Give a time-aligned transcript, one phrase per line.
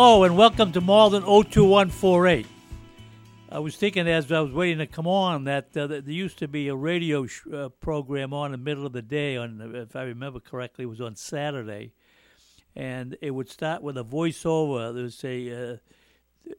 [0.00, 2.46] Hello and welcome to Malden 02148.
[3.50, 6.46] I was thinking as I was waiting to come on that uh, there used to
[6.46, 9.96] be a radio sh- uh, program on in the middle of the day on if
[9.96, 11.94] I remember correctly it was on Saturday.
[12.76, 14.94] And it would start with a voiceover.
[14.94, 15.76] There was a uh,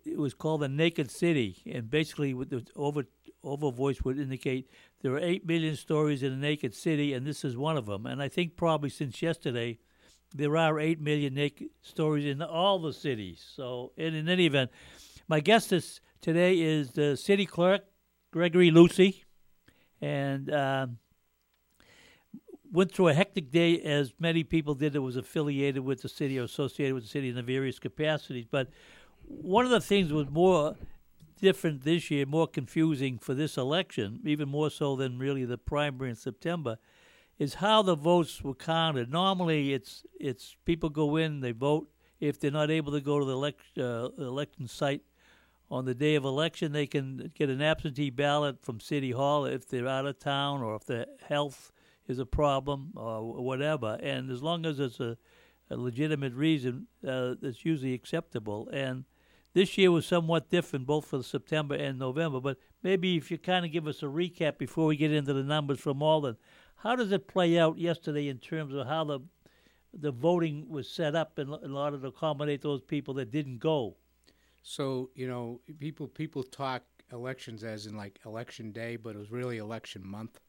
[0.04, 1.64] it was called the Naked City.
[1.66, 3.06] And basically with the over
[3.42, 4.70] over voice would indicate
[5.02, 8.06] there are 8 million stories in the naked city and this is one of them.
[8.06, 9.80] And I think probably since yesterday
[10.34, 13.44] there are 8 million naked stories in all the cities.
[13.56, 14.72] So, in, in any event,
[15.28, 17.82] my guest is, today is the city clerk,
[18.32, 19.26] Gregory Lucey,
[20.02, 20.98] and um,
[22.72, 26.40] went through a hectic day as many people did that was affiliated with the city
[26.40, 28.46] or associated with the city in the various capacities.
[28.50, 28.70] But
[29.26, 30.76] one of the things was more
[31.42, 36.12] different this year, more confusing for this election, even more so than really the primary
[36.12, 36.78] in September–
[37.40, 39.10] is how the votes were counted.
[39.10, 41.90] Normally, it's it's people go in, they vote.
[42.20, 45.02] If they're not able to go to the uh, election site
[45.72, 49.68] on the day of election, they can get an absentee ballot from City Hall if
[49.70, 51.72] they're out of town or if their health
[52.10, 53.98] is a problem or whatever.
[54.02, 55.18] And as long as it's a,
[55.70, 58.68] a legitimate reason, uh, it's usually acceptable.
[58.74, 59.06] And
[59.54, 62.42] this year was somewhat different, both for September and November.
[62.42, 65.44] But maybe if you kind of give us a recap before we get into the
[65.44, 66.36] numbers from Malden,
[66.80, 69.20] how does it play out yesterday in terms of how the
[69.94, 73.96] the voting was set up in, in order to accommodate those people that didn't go?
[74.62, 79.32] So you know, people people talk elections as in like election day, but it was
[79.32, 80.40] really election month.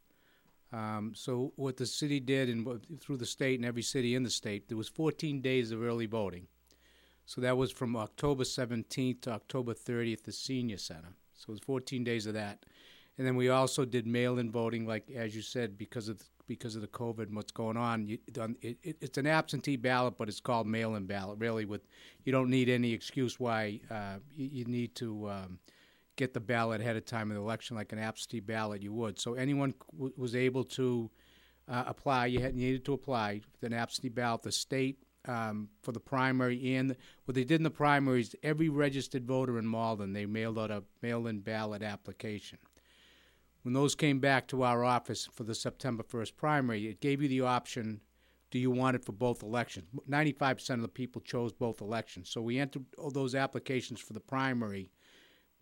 [0.72, 4.30] Um, so what the city did, and through the state and every city in the
[4.30, 6.46] state, there was 14 days of early voting.
[7.26, 11.14] So that was from October 17th to October 30th, the senior center.
[11.34, 12.64] So it was 14 days of that.
[13.20, 16.80] And then we also did mail-in voting, like as you said, because of because of
[16.80, 18.06] the COVID and what's going on.
[18.06, 18.16] You,
[18.62, 21.38] it, it, it's an absentee ballot, but it's called mail-in ballot.
[21.38, 21.82] Really, with
[22.24, 25.58] you don't need any excuse why uh, you, you, need to um,
[26.16, 29.18] get the ballot ahead of time in the election, like an absentee ballot you would.
[29.18, 31.10] So anyone w- was able to
[31.68, 32.24] uh, apply.
[32.24, 34.44] You had needed to apply an absentee ballot.
[34.44, 39.26] The state um, for the primary and what they did in the primaries, every registered
[39.26, 42.58] voter in Malden, they mailed out a mail-in ballot application.
[43.62, 47.28] When those came back to our office for the September 1st primary, it gave you
[47.28, 48.00] the option
[48.50, 49.86] do you want it for both elections?
[50.08, 52.28] 95% of the people chose both elections.
[52.28, 54.90] So we entered all those applications for the primary.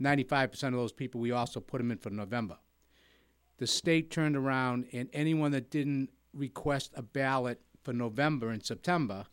[0.00, 2.56] 95% of those people, we also put them in for November.
[3.58, 9.26] The state turned around, and anyone that didn't request a ballot for November and September,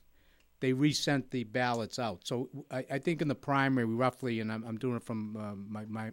[0.59, 2.25] they resent the ballots out.
[2.25, 5.55] So I, I think in the primary, roughly, and I'm, I'm doing it from uh,
[5.55, 6.11] my, my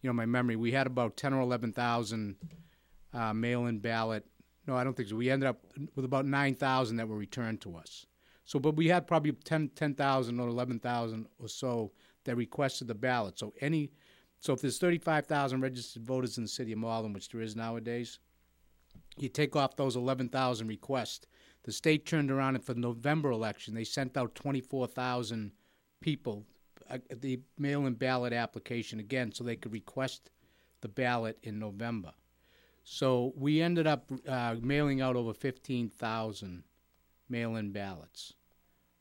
[0.00, 0.56] you know my memory.
[0.56, 2.36] We had about ten or eleven thousand
[3.12, 4.24] uh, mail-in ballot.
[4.66, 5.16] No, I don't think so.
[5.16, 5.60] We ended up
[5.94, 8.06] with about nine thousand that were returned to us.
[8.48, 11.92] So, but we had probably 10,000 10, or 11,000 or so
[12.24, 13.38] that requested the ballot.
[13.38, 13.90] So any,
[14.38, 18.20] so if there's 35,000 registered voters in the city of Malden, which there is nowadays,
[19.18, 21.26] you take off those 11,000 requests.
[21.64, 25.52] The state turned around and for the November election, they sent out 24,000
[26.00, 26.46] people
[26.90, 30.30] uh, the mail-in ballot application again, so they could request
[30.80, 32.12] the ballot in November.
[32.84, 36.64] So we ended up uh, mailing out over 15,000
[37.28, 38.32] mail-in ballots.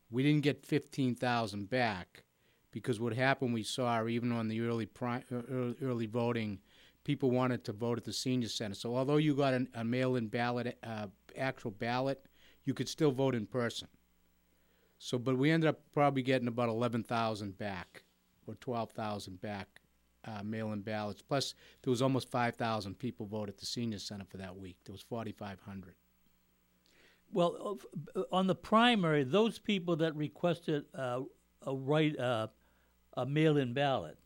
[0.09, 2.23] We didn't get 15,000 back
[2.71, 6.59] because what happened we saw even on the early pri- early, early voting,
[7.03, 8.75] people wanted to vote at the senior center.
[8.75, 11.07] So although you got an, a mail-in ballot, uh,
[11.37, 12.25] actual ballot,
[12.65, 13.87] you could still vote in person.
[14.99, 18.03] So, but we ended up probably getting about 11,000 back
[18.47, 19.81] or 12,000 back
[20.25, 21.21] uh, mail-in ballots.
[21.21, 21.53] Plus,
[21.83, 24.77] there was almost 5,000 people voted at the senior center for that week.
[24.85, 25.93] There was 4,500.
[27.31, 27.79] Well,
[28.15, 31.21] uh, on the primary, those people that requested uh,
[31.65, 32.47] a right uh,
[33.17, 34.17] a mail-in ballot.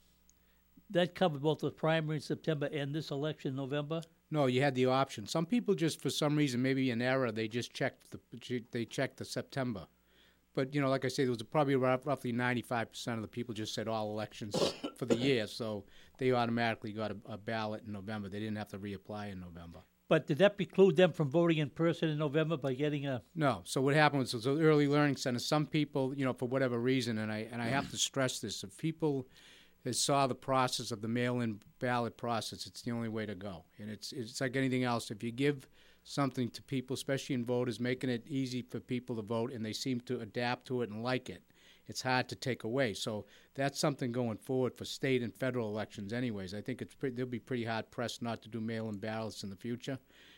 [0.92, 4.02] That covered both the primary in September and this election in November.
[4.30, 5.26] No, you had the option.
[5.26, 9.18] Some people just, for some reason, maybe an error, they just checked the they checked
[9.18, 9.88] the September.
[10.54, 13.54] But you know, like I said, there was probably roughly ninety-five percent of the people
[13.54, 14.56] just said all elections
[14.98, 15.86] for the year, so
[16.18, 18.30] they automatically got a, a ballot in November.
[18.30, 19.80] They didn't have to reapply in November.
[20.12, 23.22] But did that preclude them from voting in person in November by getting a?
[23.34, 23.62] No.
[23.64, 25.40] So what happened was, so the early learning center.
[25.40, 28.62] Some people, you know, for whatever reason, and I and I have to stress this:
[28.62, 29.28] if people
[29.92, 33.64] saw the process of the mail-in ballot process, it's the only way to go.
[33.80, 35.12] And it's it's like anything else.
[35.12, 35.70] If you give
[36.04, 39.74] something to people, especially in voters, making it easy for people to vote, and they
[39.74, 41.44] seem to adapt to it and like it,
[41.88, 42.94] it's hard to take away.
[42.94, 46.54] So that's something going forward for state and federal elections, anyways.
[46.54, 49.56] I think it's they'll be pretty hard pressed not to do mail-in ballots in the
[49.56, 49.98] future.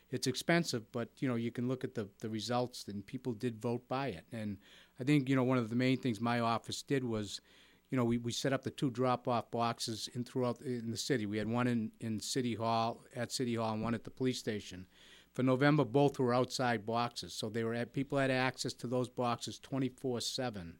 [0.10, 3.62] It's expensive, but you know you can look at the the results, and people did
[3.62, 4.26] vote by it.
[4.32, 4.58] And
[5.00, 7.42] I think you know one of the main things my office did was
[7.94, 11.28] you know, we, we set up the two drop-off boxes in throughout in the city.
[11.28, 14.40] We had one in, in City Hall at City Hall and one at the police
[14.40, 14.88] station.
[15.34, 19.10] For November, both were outside boxes, so they were at, people had access to those
[19.10, 20.76] boxes 24/7.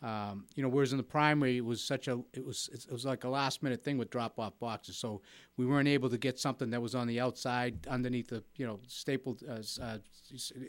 [0.00, 3.04] Um, you know, whereas in the primary it was such a it was it was
[3.04, 5.22] like a last minute thing with drop off boxes, so
[5.56, 8.78] we weren't able to get something that was on the outside underneath the you know
[8.86, 9.98] stapled uh, uh,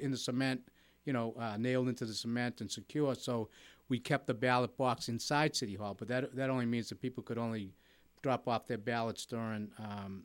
[0.02, 0.62] in the cement,
[1.06, 3.14] you know, uh, nailed into the cement and secure.
[3.14, 3.50] So
[3.88, 7.22] we kept the ballot box inside City Hall, but that that only means that people
[7.22, 7.74] could only
[8.24, 10.24] drop off their ballots during um,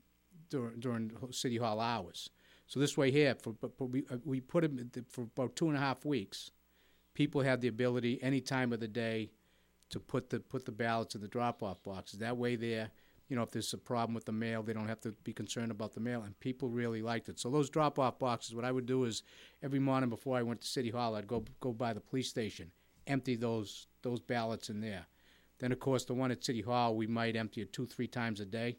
[0.48, 2.30] during, during City Hall hours.
[2.66, 5.80] So this way here, for, we uh, we put them for about two and a
[5.80, 6.50] half weeks.
[7.12, 9.30] People had the ability any time of the day
[9.90, 12.18] to put the put the ballots in the drop off boxes.
[12.20, 12.90] That way, there,
[13.28, 15.70] you know, if there's a problem with the mail, they don't have to be concerned
[15.70, 16.22] about the mail.
[16.22, 17.38] And people really liked it.
[17.38, 19.22] So those drop off boxes, what I would do is
[19.62, 22.72] every morning before I went to City Hall, I'd go go by the police station
[23.06, 25.06] empty those those ballots in there.
[25.58, 28.40] Then, of course, the one at City Hall, we might empty it two, three times
[28.40, 28.76] a day,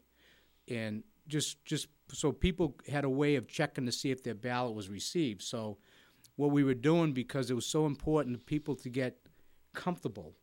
[0.68, 4.74] and just just so people had a way of checking to see if their ballot
[4.74, 5.42] was received.
[5.42, 5.78] So,
[6.36, 9.18] what we were doing because it was so important to people to get
[9.74, 10.34] comfortable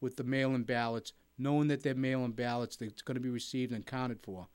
[0.00, 3.84] with the mail-in ballots, knowing that they're mail-in ballots, that's going to be received and
[3.84, 4.46] counted for.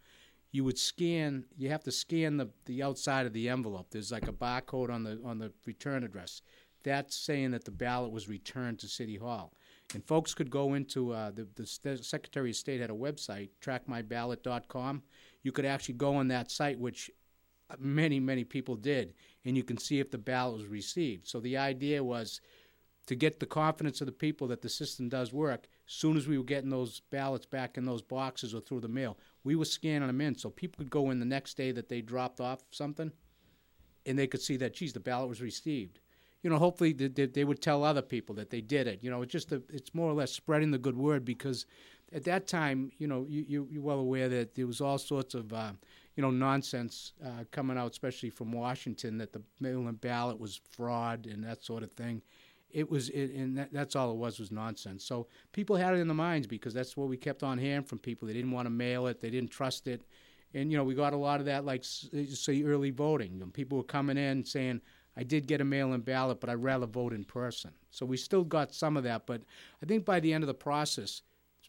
[0.52, 1.46] You would scan.
[1.58, 3.88] You have to scan the, the outside of the envelope.
[3.92, 6.42] There's like a barcode on the on the return address
[6.84, 9.54] that's saying that the ballot was returned to City Hall.
[9.94, 15.04] And folks could go into uh, the, the Secretary of State had a website, trackmyballot.com.
[15.44, 17.12] You could actually go on that site, which
[17.80, 19.14] many, many people did,
[19.46, 21.28] and you can see if the ballot was received.
[21.28, 22.42] So the idea was
[23.08, 25.68] to get the confidence of the people that the system does work.
[25.88, 28.88] As soon as we were getting those ballots back in those boxes or through the
[28.88, 31.90] mail, we were scanning them in so people could go in the next day that
[31.90, 33.12] they dropped off something,
[34.06, 36.00] and they could see that, geez, the ballot was received
[36.44, 39.00] you know, hopefully they, they, would tell other people that they did it.
[39.02, 41.66] You know, it's just a, it's more or less spreading the good word because
[42.14, 45.34] at that time, you know, you, you you're well aware that there was all sorts
[45.34, 45.72] of uh,
[46.16, 51.26] you know nonsense uh, coming out, especially from Washington, that the mail-in ballot was fraud
[51.26, 52.22] and that sort of thing.
[52.70, 55.04] It was, it, and that, that's all it was was nonsense.
[55.06, 58.00] So people had it in their minds because that's what we kept on hearing from
[58.00, 58.28] people.
[58.28, 60.04] They didn't want to mail it, they didn't trust it,
[60.54, 63.42] and you know we got a lot of that, like say early voting.
[63.54, 64.82] people were coming in saying
[65.16, 67.72] I did get a mail in ballot, but I'd rather vote in person.
[67.92, 69.42] So we still got some of that, but
[69.82, 71.22] I think by the end of the process,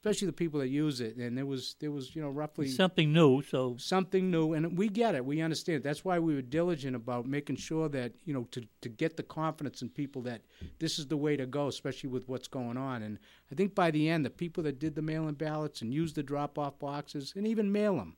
[0.04, 3.10] especially the people that use it, and there was there was you know roughly something
[3.10, 3.40] new.
[3.40, 5.82] So something new, and we get it, we understand.
[5.82, 9.22] That's why we were diligent about making sure that you know to to get the
[9.22, 10.42] confidence in people that
[10.78, 13.02] this is the way to go, especially with what's going on.
[13.02, 13.18] And
[13.50, 16.22] I think by the end, the people that did the mail-in ballots and used the
[16.22, 18.14] drop-off boxes and even mail them,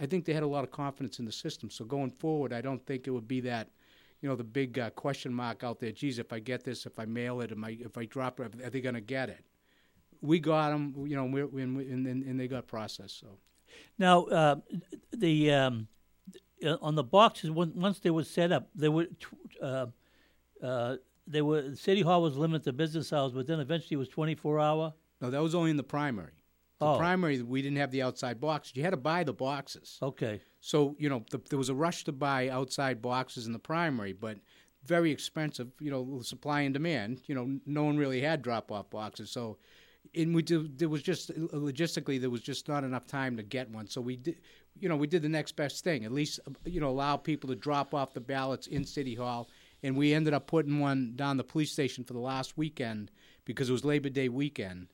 [0.00, 1.70] I think they had a lot of confidence in the system.
[1.70, 3.68] So going forward, I don't think it would be that
[4.20, 5.92] you know, the big uh, question mark out there.
[5.92, 8.60] Geez, if I get this, if I mail it, am I, if I drop it,
[8.60, 9.44] are they going to get it?
[10.20, 13.20] We got them, you know, we, we, and, and they got processed.
[13.20, 13.38] So
[13.98, 14.56] now uh,
[15.16, 15.88] the um,
[16.64, 19.06] uh, on the boxes when, once they were set up, they were
[19.62, 19.86] uh,
[20.62, 20.96] uh,
[21.26, 24.34] they were City Hall was limited to business hours, but then eventually it was twenty
[24.34, 24.92] four hour.
[25.20, 26.32] No, that was only in the primary.
[26.80, 26.98] The oh.
[26.98, 28.76] primary, we didn't have the outside boxes.
[28.76, 29.98] You had to buy the boxes.
[30.02, 30.40] Okay.
[30.60, 34.12] So you know, the, there was a rush to buy outside boxes in the primary,
[34.12, 34.38] but
[34.84, 35.68] very expensive.
[35.78, 37.22] You know, supply and demand.
[37.26, 39.58] You know, no one really had drop-off boxes, so.
[40.14, 43.70] And we did, there was just logistically there was just not enough time to get
[43.70, 44.36] one, so we did,
[44.78, 46.04] you know, we did the next best thing.
[46.04, 49.48] At least, you know, allow people to drop off the ballots in City Hall,
[49.82, 53.10] and we ended up putting one down the police station for the last weekend
[53.44, 54.88] because it was Labor Day weekend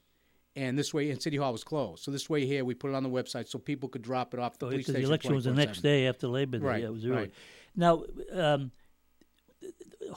[0.57, 2.05] and this way, and City Hall was closed.
[2.05, 4.41] So this way here, we put it on the website so people could drop it
[4.41, 5.03] off the oh, police station.
[5.03, 6.65] the election was the next day after Labor Day.
[6.65, 6.83] Right.
[6.83, 7.17] Yeah, it was early.
[7.17, 7.33] Right.
[7.77, 8.71] Now, um,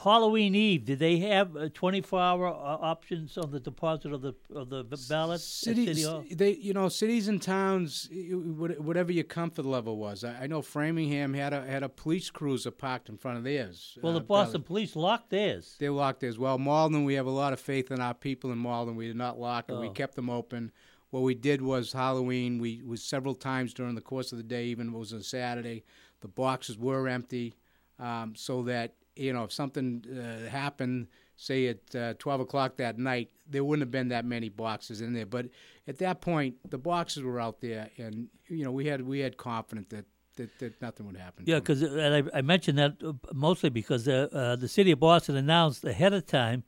[0.02, 4.34] Halloween Eve, did they have uh, 24 hour uh, options on the deposit of the
[4.54, 5.44] of the ballots?
[5.44, 5.92] City,
[6.30, 10.24] they, you know, cities and towns, whatever your comfort level was.
[10.24, 13.98] I, I know Framingham had a had a police cruiser parked in front of theirs.
[14.02, 15.76] Well, the uh, Boston police locked theirs.
[15.78, 16.58] They locked as well.
[16.58, 18.96] Malden, we have a lot of faith in our people in Malden.
[18.96, 19.72] We did not lock it.
[19.72, 19.80] Oh.
[19.80, 20.72] We kept them open.
[21.10, 22.58] What we did was Halloween.
[22.58, 25.22] We was several times during the course of the day, even if it was a
[25.22, 25.84] Saturday.
[26.20, 27.54] The boxes were empty,
[27.98, 32.98] um, so that you know if something uh, happened, say at uh, twelve o'clock that
[32.98, 35.26] night, there wouldn't have been that many boxes in there.
[35.26, 35.46] But
[35.86, 39.36] at that point, the boxes were out there, and you know we had we had
[39.36, 40.04] confidence that
[40.36, 41.44] that, that nothing would happen.
[41.46, 45.36] Yeah, because I, I mentioned that uh, mostly because uh, uh, the city of Boston
[45.36, 46.64] announced ahead of time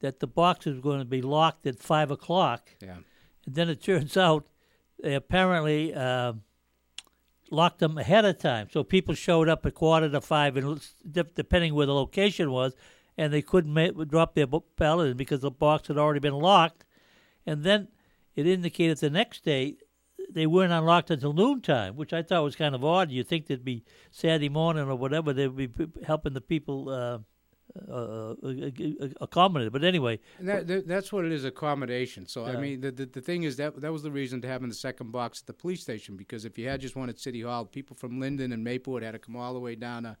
[0.00, 2.70] that the boxes were going to be locked at five o'clock.
[2.80, 2.96] yeah.
[3.46, 4.46] And then it turns out
[5.02, 6.32] they apparently uh,
[7.50, 8.68] locked them ahead of time.
[8.70, 12.74] So people showed up at quarter to five, and de- depending where the location was,
[13.16, 16.84] and they couldn't ma- drop their ballot because the box had already been locked.
[17.46, 17.88] And then
[18.36, 19.76] it indicated the next day
[20.30, 23.10] they weren't unlocked until noontime, which I thought was kind of odd.
[23.10, 25.68] You'd think they'd be Saturday morning or whatever, they'd be
[26.06, 27.18] helping the people uh,
[27.88, 29.72] uh, uh, accommodate.
[29.72, 32.26] But anyway, And that, that, that's what it is accommodation.
[32.26, 34.68] So I mean, the, the the thing is that that was the reason to having
[34.68, 37.42] the second box at the police station because if you had just one at City
[37.42, 40.16] Hall, people from Linden and Maplewood had to come all the way down to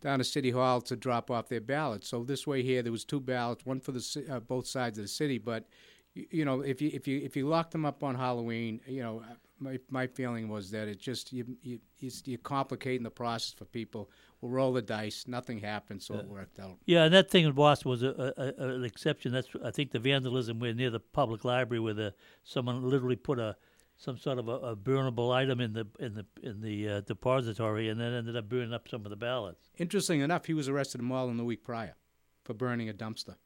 [0.00, 2.08] down to City Hall to drop off their ballots.
[2.08, 5.04] So this way here, there was two ballots, one for the uh, both sides of
[5.04, 5.38] the city.
[5.38, 5.66] But
[6.14, 9.02] you, you know, if you if you if you lock them up on Halloween, you
[9.02, 11.78] know, uh, my my feeling was that it just you you
[12.24, 14.10] you're complicating the process for people.
[14.40, 15.24] We'll roll the dice.
[15.26, 16.78] Nothing happened, so it worked out.
[16.86, 19.32] Yeah, and that thing in Boston was a, a, a, an exception.
[19.32, 23.38] That's I think the vandalism were near the public library where the someone literally put
[23.38, 23.56] a
[24.00, 28.00] some sort of a, burnable item in the in the in the uh, depository and
[28.00, 29.68] then ended up burning up some of the ballots.
[29.76, 31.94] Interesting enough, he was arrested in Malden the week prior
[32.42, 33.36] for burning a dumpster.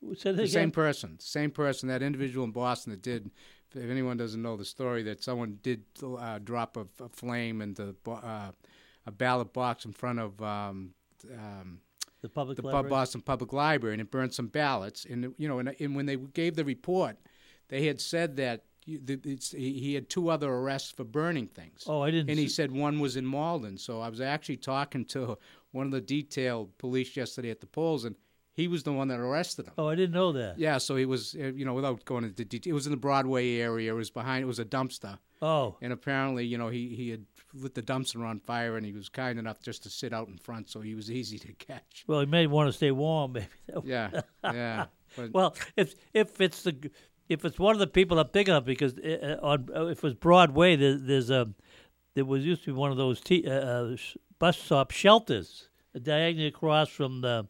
[0.00, 0.48] The again?
[0.48, 3.30] same person, same person, that individual in Boston that did.
[3.74, 7.94] If anyone doesn't know the story, that someone did uh, drop a, a flame into
[8.06, 8.52] uh,
[9.06, 10.90] a ballot box in front of um,
[11.32, 11.80] um,
[12.22, 12.90] the public the library.
[12.90, 15.04] Boston Public Library, and it burned some ballots.
[15.08, 17.16] And you know, and, and when they gave the report,
[17.68, 21.84] they had said that it's, he had two other arrests for burning things.
[21.86, 22.30] oh, I didn't.
[22.30, 23.78] And he see- said one was in Malden.
[23.78, 25.38] So I was actually talking to
[25.72, 28.14] one of the detail police yesterday at the polls, and
[28.52, 29.72] he was the one that arrested him.
[29.76, 30.58] oh, I didn't know that.
[30.58, 32.96] Yeah, so he was, uh, you know, without going into detail, it was in the
[32.96, 33.92] Broadway area.
[33.92, 35.18] It was behind, it was a dumpster.
[35.42, 37.26] Oh, And apparently, you know, he, he had
[37.62, 40.38] lit the dumpster on fire and he was kind enough just to sit out in
[40.38, 42.04] front, so he was easy to catch.
[42.06, 43.46] well, he may want to stay warm, maybe.
[43.84, 44.86] Yeah, yeah.
[45.16, 46.90] But, Well, if if it's the
[47.28, 50.02] if it's one of the people I'm thinking of, because uh, on uh, if it
[50.02, 51.48] was Broadway, there, there's a
[52.14, 53.96] there was used to be one of those t- uh, uh,
[54.38, 55.68] bus stop shelters
[56.02, 57.46] diagonally across from the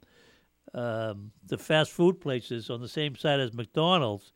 [0.74, 4.32] um, the fast food places on the same side as McDonald's.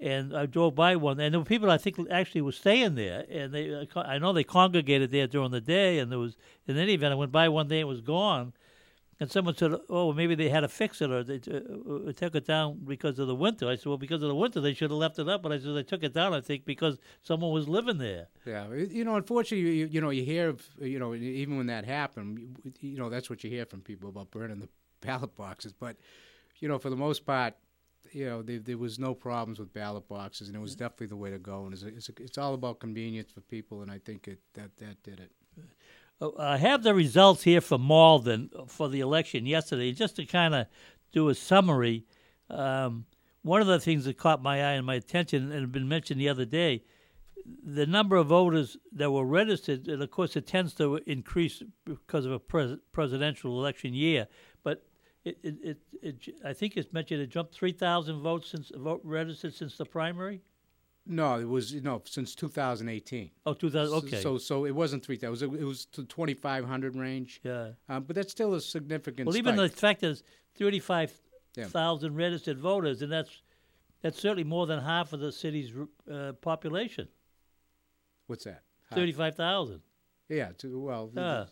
[0.00, 3.26] And I drove by one, and there were people I think actually were staying there,
[3.30, 6.78] and they uh, I know they congregated there during the day, and there was in
[6.78, 8.54] any event I went by one day and it was gone,
[9.20, 12.34] and someone said, "Oh, maybe they had to fix it, or they uh, uh, took
[12.34, 14.90] it down because of the winter." I said, "Well, because of the winter, they should
[14.90, 17.52] have left it up." But I said they took it down, I think, because someone
[17.52, 18.28] was living there.
[18.46, 21.84] yeah, you know, unfortunately, you, you know, you hear, of, you know, even when that
[21.84, 24.68] happened, you- you know, that's what you hear from people about burning the
[25.06, 25.74] ballot boxes.
[25.74, 25.98] But,
[26.58, 27.52] you know, for the most part,
[28.12, 31.16] you know, there, there was no problems with ballot boxes, and it was definitely the
[31.16, 31.64] way to go.
[31.64, 35.02] And it's, it's, it's all about convenience for people, and I think it, that that
[35.02, 35.32] did it.
[36.20, 39.92] Uh, I have the results here for Malden for the election yesterday.
[39.92, 40.66] Just to kind of
[41.12, 42.04] do a summary,
[42.48, 43.06] um,
[43.42, 46.20] one of the things that caught my eye and my attention, and had been mentioned
[46.20, 46.82] the other day,
[47.64, 52.26] the number of voters that were registered, and of course it tends to increase because
[52.26, 54.26] of a pres- presidential election year,
[55.24, 59.54] it, it, it, it, I think it's mentioned it jumped 3,000 votes since vote registered
[59.54, 60.40] since the primary.
[61.06, 63.30] No, it was no since 2018.
[63.46, 63.94] Oh, 2000.
[63.98, 64.20] Okay.
[64.20, 65.54] So so it wasn't 3,000.
[65.56, 67.40] It was to 2,500 range.
[67.42, 67.70] yeah.
[67.88, 69.26] Um, but that's still a significant.
[69.26, 69.78] Well, even the spike.
[69.78, 70.22] fact there's
[70.58, 73.42] 35,000 registered voters, and that's
[74.02, 75.72] that's certainly more than half of the city's
[76.10, 77.08] uh, population.
[78.26, 78.62] what's that?
[78.92, 79.80] 35,000.
[80.28, 80.50] Yeah.
[80.58, 81.46] To, well, Yeah.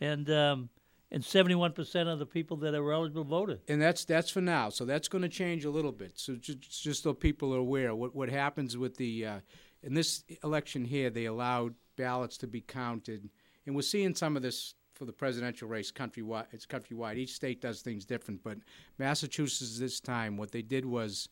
[0.00, 0.68] And um,
[1.12, 3.60] and 71% of the people that are eligible voted.
[3.68, 4.70] and that's that's for now.
[4.70, 6.18] So that's going to change a little bit.
[6.18, 9.40] So just, just so people are aware, what what happens with the uh,
[9.82, 13.28] in this election here, they allowed ballots to be counted,
[13.66, 16.46] and we're seeing some of this for the presidential race countrywide.
[16.52, 17.16] It's countrywide.
[17.16, 18.58] Each state does things different, but
[18.98, 21.28] Massachusetts this time, what they did was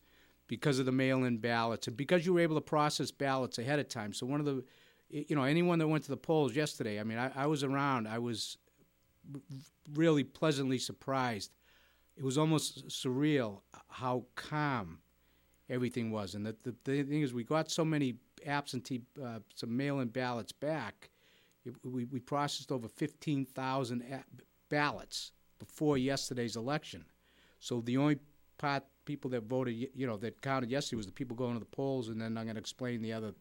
[0.47, 3.87] because of the mail-in ballots and because you were able to process ballots ahead of
[3.87, 4.13] time.
[4.13, 4.63] So one of the,
[5.09, 8.07] you know, anyone that went to the polls yesterday, I mean, I, I was around.
[8.07, 8.57] I was
[9.93, 11.51] really pleasantly surprised.
[12.17, 14.99] It was almost surreal how calm
[15.69, 16.35] everything was.
[16.35, 20.51] And the, the, the thing is, we got so many absentee, uh, some mail-in ballots
[20.51, 21.09] back.
[21.65, 24.23] It, we, we processed over 15,000
[24.69, 27.05] ballots before yesterday's election.
[27.59, 28.17] So the only
[28.57, 31.65] part people that voted, you know, that counted yesterday was the people going to the
[31.65, 33.33] polls, and then I'm going to explain the other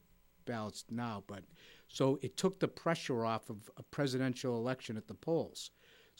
[0.47, 1.25] ballots now.
[1.27, 1.43] But
[1.89, 5.71] so it took the pressure off of a presidential election at the polls.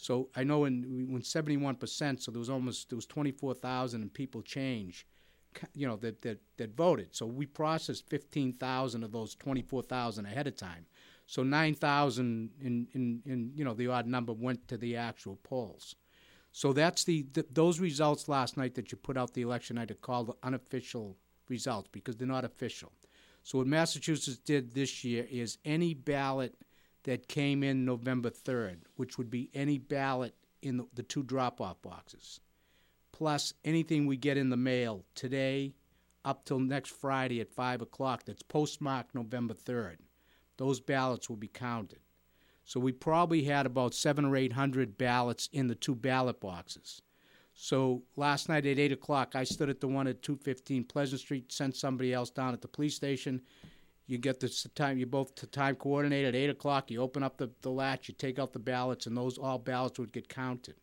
[0.01, 4.41] So I know when when 71 percent, so there was almost there was 24,000 people
[4.41, 5.05] change,
[5.75, 7.09] you know that that that voted.
[7.15, 10.87] So we processed 15,000 of those 24,000 ahead of time.
[11.27, 15.95] So 9,000 in, in in you know the odd number went to the actual polls.
[16.51, 19.91] So that's the, the, those results last night that you put out the election night
[19.91, 21.15] are called unofficial
[21.47, 22.91] results because they're not official.
[23.43, 26.55] So what Massachusetts did this year is any ballot
[27.03, 31.81] that came in November 3rd, which would be any ballot in the, the two drop-off
[31.81, 32.39] boxes,
[33.11, 35.73] plus anything we get in the mail today
[36.23, 39.97] up till next Friday at 5 o'clock that's postmarked November 3rd.
[40.57, 41.99] Those ballots will be counted.
[42.63, 47.01] So we probably had about seven or eight hundred ballots in the two ballot boxes.
[47.53, 51.21] So last night at eight o'clock, I stood at the one at two fifteen Pleasant
[51.21, 53.41] Street, sent somebody else down at the police station.
[54.07, 54.97] You get the time.
[54.97, 56.91] You both the time coordinate at eight o'clock.
[56.91, 58.07] You open up the, the latch.
[58.07, 60.75] You take out the ballots, and those all ballots would get counted.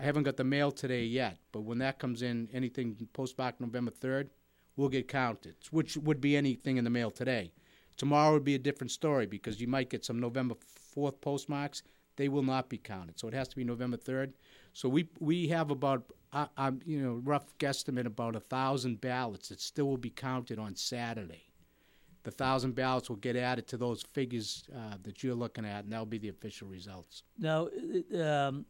[0.00, 3.92] I haven't got the mail today yet, but when that comes in, anything postmarked November
[3.92, 4.30] third
[4.76, 7.52] will get counted, which would be anything in the mail today.
[7.96, 10.54] Tomorrow would be a different story because you might get some November
[10.94, 11.82] 4th postmarks.
[12.16, 13.18] They will not be counted.
[13.18, 14.32] So it has to be November 3rd.
[14.72, 19.48] So we we have about, uh, um, you know, rough guesstimate about a thousand ballots
[19.48, 21.45] that still will be counted on Saturday.
[22.26, 25.92] The thousand ballots will get added to those figures uh, that you're looking at, and
[25.92, 27.22] that'll be the official results.
[27.38, 27.68] Now,
[28.20, 28.66] um,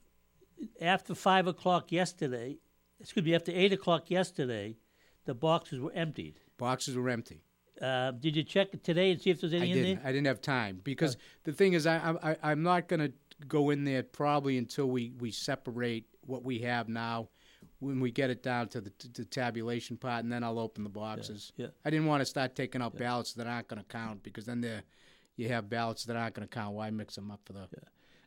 [0.78, 2.58] after five o'clock yesterday,
[3.00, 4.76] excuse me, after eight o'clock yesterday,
[5.24, 6.38] the boxes were emptied.
[6.58, 7.40] Boxes were empty.
[7.80, 10.02] Uh, did you check today and see if there's any I in didn't.
[10.02, 10.06] there?
[10.06, 11.20] I didn't have time because oh.
[11.44, 13.12] the thing is, I, I I'm not going to
[13.48, 17.30] go in there probably until we we separate what we have now.
[17.78, 20.82] When we get it down to the, to the tabulation part, and then I'll open
[20.82, 21.52] the boxes.
[21.56, 21.66] Yeah.
[21.66, 21.72] yeah.
[21.84, 23.00] I didn't want to start taking out yeah.
[23.00, 24.82] ballots that aren't going to count because then there,
[25.36, 26.74] you have ballots that aren't going to count.
[26.74, 27.68] Why mix them up for the?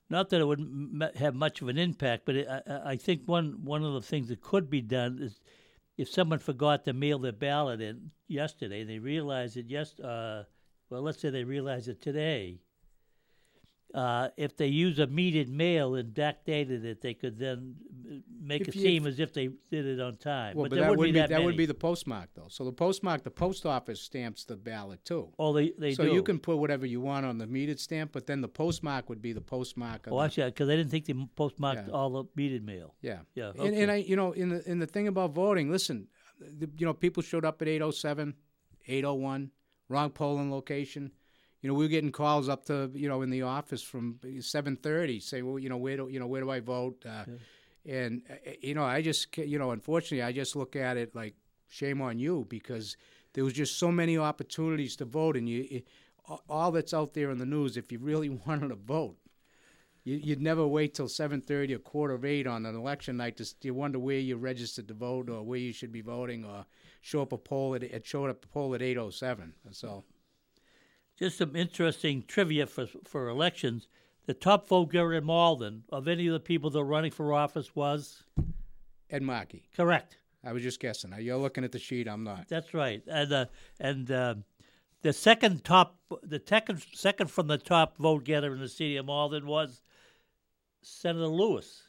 [0.09, 3.23] Not that it would m- have much of an impact, but it, I, I think
[3.25, 5.39] one one of the things that could be done is
[5.97, 9.99] if someone forgot to mail their ballot in yesterday, they realized it yes.
[9.99, 10.45] Uh,
[10.89, 12.61] well, let's say they realize it today.
[13.93, 17.75] Uh, if they use a metered mail and backdated it, they could then
[18.39, 20.55] make if it you, seem as if they did it on time.
[20.55, 22.47] Well, but, but that would be, that, that would be the postmark though.
[22.49, 25.29] So the postmark, the post office stamps the ballot too.
[25.39, 26.09] Oh, they they so do.
[26.09, 29.09] So you can put whatever you want on the metered stamp, but then the postmark
[29.09, 30.07] would be the postmark.
[30.11, 31.93] oh, actually, because I didn't think they postmarked yeah.
[31.93, 32.93] all the metered mail.
[33.01, 33.45] Yeah, yeah.
[33.45, 33.67] Okay.
[33.67, 36.07] And, and I, you know, in the in the thing about voting, listen,
[36.39, 38.35] the, you know, people showed up at 807,
[38.87, 39.51] 801,
[39.87, 41.11] wrong polling location
[41.61, 44.75] you know, we were getting calls up to you know in the office from seven
[44.77, 47.03] thirty, saying, well, you know, where do you know where do I vote?
[47.05, 47.93] Uh, yeah.
[47.95, 51.35] And uh, you know, I just you know, unfortunately, I just look at it like
[51.67, 52.95] shame on you because
[53.33, 55.87] there was just so many opportunities to vote, and you it,
[56.47, 57.75] all that's out there in the news.
[57.75, 59.17] If you really wanted to vote,
[60.03, 63.35] you, would never wait till seven thirty or quarter of eight on an election night
[63.37, 66.65] to you wonder where you're registered to vote or where you should be voting or
[67.01, 69.53] show up a poll at, at show up a poll at eight oh seven.
[69.71, 70.05] So
[71.19, 73.87] just some interesting trivia for for elections.
[74.25, 77.33] The top vote getter in Malden of any of the people that are running for
[77.33, 78.23] office was
[79.09, 79.63] Ed Markey.
[79.75, 80.17] Correct.
[80.43, 81.13] I was just guessing.
[81.19, 82.07] You're looking at the sheet.
[82.07, 82.47] I'm not.
[82.47, 83.03] That's right.
[83.07, 83.45] And uh,
[83.79, 84.35] and uh,
[85.01, 89.05] the second top, the second second from the top vote getter in the city of
[89.05, 89.81] Malden was
[90.81, 91.83] Senator Lewis.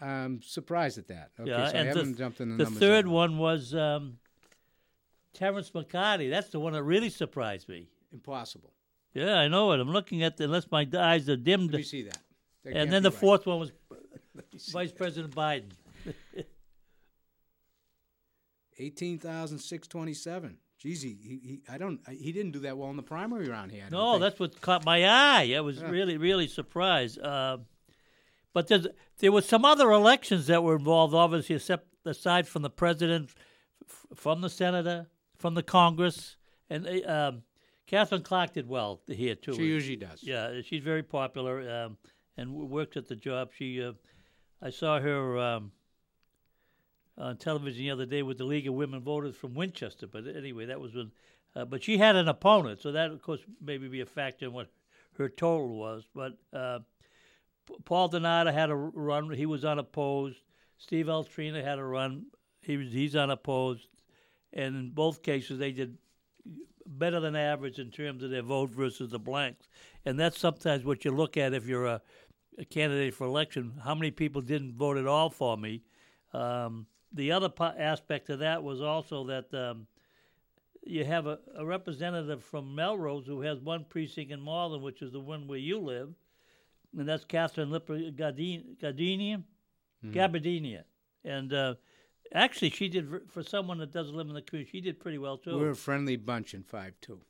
[0.00, 1.30] I'm surprised at that.
[1.38, 4.18] Okay, yeah, so I haven't the, jumped in the The third one was um,
[5.34, 6.30] Terence McCarty.
[6.30, 7.88] That's the one that really surprised me.
[8.12, 8.72] Impossible.
[9.12, 9.80] Yeah, I know it.
[9.80, 11.72] I'm looking at the, unless my eyes are dimmed.
[11.72, 12.18] Let me see that.
[12.64, 13.18] that and then the right.
[13.18, 13.72] fourth one was
[14.72, 14.96] Vice that.
[14.96, 15.70] President Biden.
[18.78, 20.58] Eighteen thousand six twenty-seven.
[20.84, 23.84] Geez, he, he, I don't, he didn't do that well in the primary round here.
[23.90, 25.54] No, that's what caught my eye.
[25.56, 25.88] I was yeah.
[25.88, 27.18] really, really surprised.
[27.18, 27.58] Uh,
[28.52, 28.70] but
[29.18, 33.30] there were some other elections that were involved, obviously, except aside from the president,
[33.88, 35.06] f- from the senator,
[35.44, 36.36] from the Congress,
[36.70, 37.42] and uh, um,
[37.86, 39.52] Katherine Clark did well here too.
[39.52, 40.22] She usually does.
[40.22, 41.98] Yeah, she's very popular um,
[42.38, 43.50] and works at the job.
[43.54, 43.92] She, uh,
[44.62, 45.72] I saw her um,
[47.18, 50.06] on television the other day with the League of Women Voters from Winchester.
[50.06, 51.10] But anyway, that was when.
[51.54, 54.54] Uh, but she had an opponent, so that of course maybe be a factor in
[54.54, 54.68] what
[55.18, 56.04] her total was.
[56.14, 56.78] But uh,
[57.84, 60.40] Paul Donato had a run; he was unopposed.
[60.78, 62.28] Steve Ultrino had a run;
[62.62, 63.88] he was he's unopposed,
[64.54, 65.98] and in both cases they did
[66.86, 69.68] better than average in terms of their vote versus the blanks.
[70.04, 72.00] And that's sometimes what you look at if you're a,
[72.58, 73.72] a candidate for election.
[73.82, 75.82] How many people didn't vote at all for me?
[76.32, 79.86] Um, the other po- aspect of that was also that um,
[80.84, 85.12] you have a, a, representative from Melrose who has one precinct in Malden, which is
[85.12, 86.10] the one where you live,
[86.96, 90.12] and that's Catherine Lipper Garabedian, mm-hmm.
[90.12, 90.82] Garabedian.
[91.24, 91.74] And uh,
[92.34, 94.70] actually, she did for someone that doesn't live in the community.
[94.70, 95.58] She did pretty well too.
[95.58, 97.20] We're a friendly bunch in five two.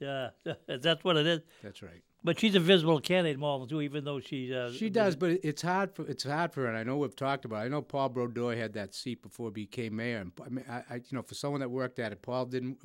[0.00, 0.30] Yeah,
[0.66, 1.40] that's what it is.
[1.62, 2.02] That's right.
[2.24, 4.50] But she's a visible candidate more too, even though she's.
[4.50, 6.68] Uh, she does, but it's hard for it's hard for her.
[6.68, 7.62] And I know we've talked about.
[7.62, 7.66] It.
[7.66, 10.18] I know Paul Brodeur had that seat before he became mayor.
[10.18, 12.78] And I mean, I, I, you know, for someone that worked at it, Paul didn't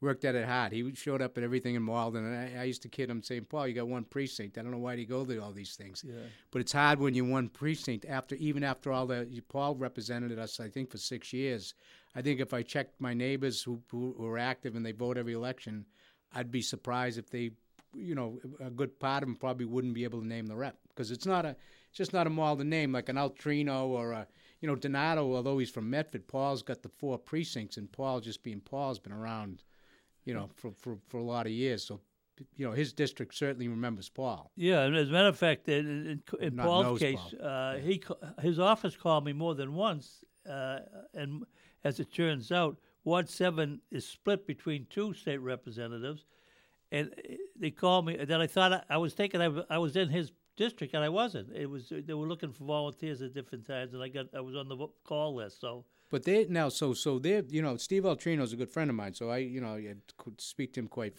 [0.00, 0.72] worked at it hard.
[0.72, 3.46] He showed up at everything in Malden, and I, I used to kid him saying,
[3.46, 4.58] "Paul, you got one precinct.
[4.58, 6.14] I don't know why you go to all these things." Yeah.
[6.50, 10.60] But it's hard when you're one precinct after even after all the Paul represented us,
[10.60, 11.74] I think, for six years.
[12.14, 15.34] I think if I checked my neighbors who, who were active and they vote every
[15.34, 15.84] election,
[16.34, 17.50] I'd be surprised if they
[17.96, 20.76] you know, a good part of them probably wouldn't be able to name the rep
[20.88, 21.50] because it's not a,
[21.88, 24.26] it's just not a Malden name like an Ultrino or a,
[24.60, 25.34] you know, Donato.
[25.34, 29.12] Although he's from Medford, Paul's got the four precincts, and Paul just being Paul's been
[29.12, 29.62] around,
[30.26, 31.82] you know, for for, for a lot of years.
[31.84, 32.00] So,
[32.56, 34.50] you know, his district certainly remembers Paul.
[34.56, 37.48] Yeah, and as a matter of fact, in, in, in Paul's case, Paul.
[37.48, 37.80] uh, yeah.
[37.80, 38.02] he
[38.42, 40.80] his office called me more than once, uh,
[41.14, 41.44] and
[41.84, 46.26] as it turns out, Ward Seven is split between two state representatives
[46.92, 47.14] and
[47.58, 48.16] they called me.
[48.24, 51.54] Then I thought I, was thinking I, I was in his district, and I wasn't.
[51.54, 54.56] It was they were looking for volunteers at different times, and I got I was
[54.56, 55.60] on the call list.
[55.60, 58.90] So, but they now so so they you know Steve Ultrino is a good friend
[58.90, 61.14] of mine, so I you know I could speak to him quite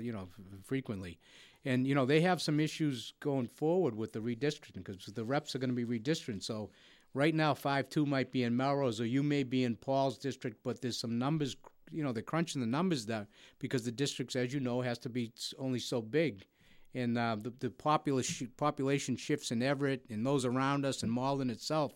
[0.00, 0.28] you know
[0.64, 1.18] frequently,
[1.64, 5.54] and you know they have some issues going forward with the redistricting because the reps
[5.54, 6.42] are going to be redistricting.
[6.42, 6.70] So
[7.14, 10.58] right now five two might be in Melrose, or you may be in Paul's district,
[10.62, 11.56] but there's some numbers
[11.90, 13.26] you know they're crunching the numbers down
[13.58, 16.46] because the districts, as you know, has to be only so big,
[16.94, 21.50] and uh, the the population population shifts in Everett and those around us and Malden
[21.50, 21.92] itself.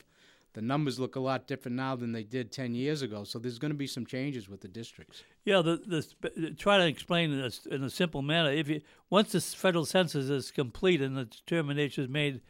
[0.54, 3.24] The numbers look a lot different now than they did ten years ago.
[3.24, 5.22] So there's going to be some changes with the districts.
[5.44, 6.04] Yeah, the,
[6.36, 8.52] the try to explain this in a simple manner.
[8.52, 12.40] If you once the federal census is complete and the determination is made.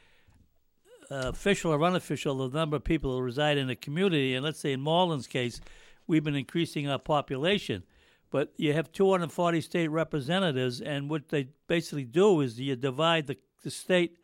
[1.11, 4.59] Uh, official or unofficial, the number of people who reside in a community, and let's
[4.59, 5.61] say in Malden's case,
[6.07, 7.83] we've been increasing our population.
[8.31, 13.37] But you have 240 state representatives, and what they basically do is you divide the,
[13.62, 14.17] the state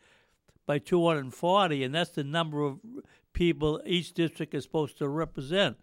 [0.67, 2.79] by 240, and that's the number of
[3.39, 5.77] people each district is supposed to represent.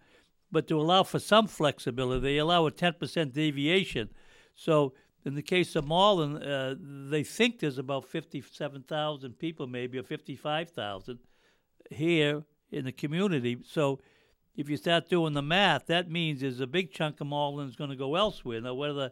[0.51, 4.09] But to allow for some flexibility, they allow a 10% deviation.
[4.55, 6.75] So in the case of Malden, uh,
[7.09, 11.17] they think there's about 57,000 people, maybe, or 55,000
[11.89, 13.57] here in the community.
[13.63, 14.01] So
[14.57, 17.77] if you start doing the math, that means there's a big chunk of Malden is
[17.77, 18.59] going to go elsewhere.
[18.59, 19.11] Now, whether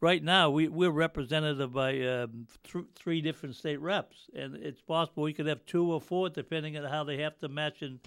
[0.00, 5.22] right now we, we're represented by um, th- three different state reps, and it's possible
[5.22, 7.98] we could have two or four, depending on how they have to match and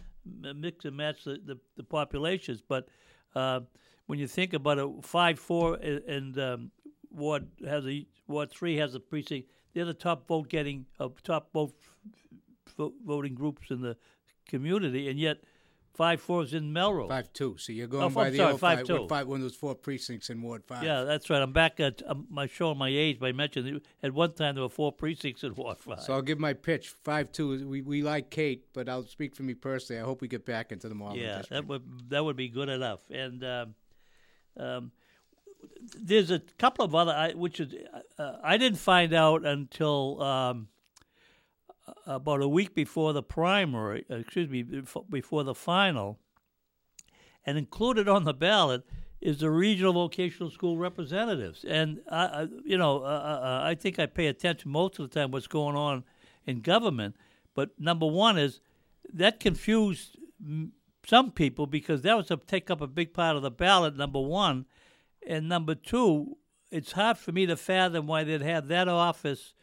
[0.56, 2.62] mix and match the, the, the populations.
[2.62, 2.88] But
[3.36, 3.62] uh,
[4.08, 6.72] when you think about it, five, four, and um,
[7.12, 9.50] Ward has a Ward three has a precinct.
[9.74, 11.74] They're the top vote getting, uh, top vote
[13.06, 13.98] voting groups in the
[14.48, 15.38] community, and yet
[16.00, 17.10] Five four is in Melrose.
[17.10, 17.58] Five two.
[17.58, 19.08] So you're going oh, by I'm the sorry, old five, five, two.
[19.10, 20.82] five one of those four precincts in Ward five.
[20.82, 21.42] Yeah, that's right.
[21.42, 24.70] I'm back at um, my showing my age by mentioning at one time there were
[24.70, 26.02] four precincts in Ward five.
[26.02, 26.96] So I'll give my pitch.
[27.04, 27.68] Five two.
[27.68, 30.02] We we like Kate, but I'll speak for me personally.
[30.02, 31.18] I hope we get back into the mall.
[31.18, 31.50] Yeah, district.
[31.50, 33.02] that would that would be good enough.
[33.10, 33.76] And um,
[34.56, 34.92] um,
[36.02, 37.74] there's a couple of other, which is
[38.18, 40.24] uh, I didn't find out until.
[40.24, 40.70] Um,
[42.06, 44.64] about a week before the primary, excuse me,
[45.10, 46.20] before the final,
[47.46, 48.84] and included on the ballot
[49.22, 51.66] is the regional vocational school representatives.
[51.66, 55.32] And I, you know, uh, uh, I think I pay attention most of the time
[55.32, 56.04] what's going on
[56.46, 57.16] in government.
[57.54, 58.62] But number one is
[59.14, 60.18] that confused
[61.06, 63.98] some people because that was to take up a big part of the ballot.
[63.98, 64.66] Number one,
[65.28, 66.38] and number two,
[66.72, 69.54] it's hard for me to fathom why they'd have that office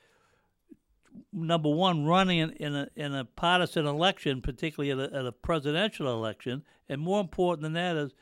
[1.33, 6.13] number one, running in, a in a partisan election, particularly at a, at a presidential
[6.13, 8.15] election, and more important than that is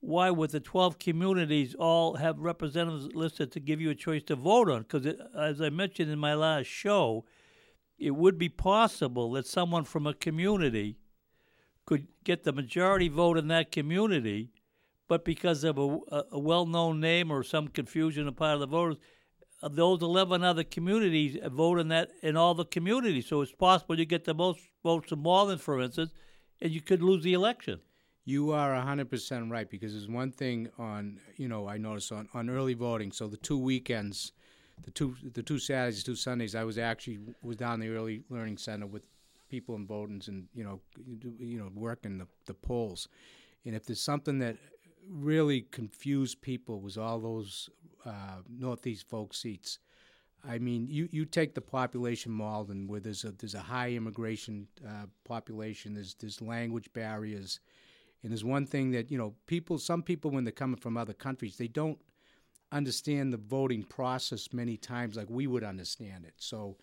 [0.00, 4.34] why would the 12 communities all have representatives listed to give you a choice to
[4.34, 4.82] vote on?
[4.82, 7.26] Because as I mentioned in my last show,
[7.98, 10.96] it would be possible that someone from a community
[11.84, 14.50] could get the majority vote in that community,
[15.06, 15.98] but because of a,
[16.32, 18.96] a well-known name or some confusion on part of the voters,
[19.62, 23.26] those 11 other communities vote in that in all the communities.
[23.26, 26.12] So it's possible you get the most votes in Malden, for instance,
[26.60, 27.80] and you could lose the election.
[28.24, 32.48] You are 100% right because there's one thing on, you know, I noticed on, on
[32.48, 33.12] early voting.
[33.12, 34.32] So the two weekends,
[34.84, 38.58] the two the two Saturdays, two Sundays, I was actually was down the early learning
[38.58, 39.06] center with
[39.50, 40.80] people in Bowdoin's and, you know,
[41.38, 43.08] you know, working the, the polls.
[43.64, 44.56] And if there's something that
[45.08, 47.68] really confused people was all those
[48.04, 49.78] uh, Northeast folk seats.
[50.48, 54.68] I mean, you, you take the population Malden, where there's a there's a high immigration
[54.86, 55.94] uh, population.
[55.94, 57.60] There's there's language barriers.
[58.22, 61.14] And there's one thing that, you know, people, some people, when they're coming from other
[61.14, 61.98] countries, they don't
[62.70, 66.34] understand the voting process many times like we would understand it.
[66.36, 66.76] So,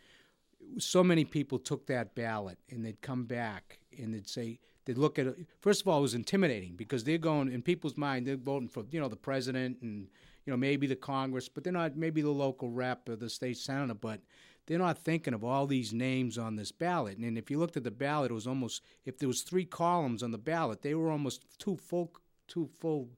[0.80, 5.20] so many people took that ballot and they'd come back and they'd say, they'd look
[5.20, 5.36] at it.
[5.60, 8.84] First of all, it was intimidating because they're going, in people's mind, they're voting for,
[8.90, 10.08] you know, the president and,
[10.48, 13.58] you know, maybe the Congress, but they're not, maybe the local rep or the state
[13.58, 14.22] senator, but
[14.66, 17.18] they're not thinking of all these names on this ballot.
[17.18, 20.24] And if you looked at the ballot, it was almost if there was three columns
[20.24, 22.14] on the ballot, they were almost two full
[22.48, 23.10] two full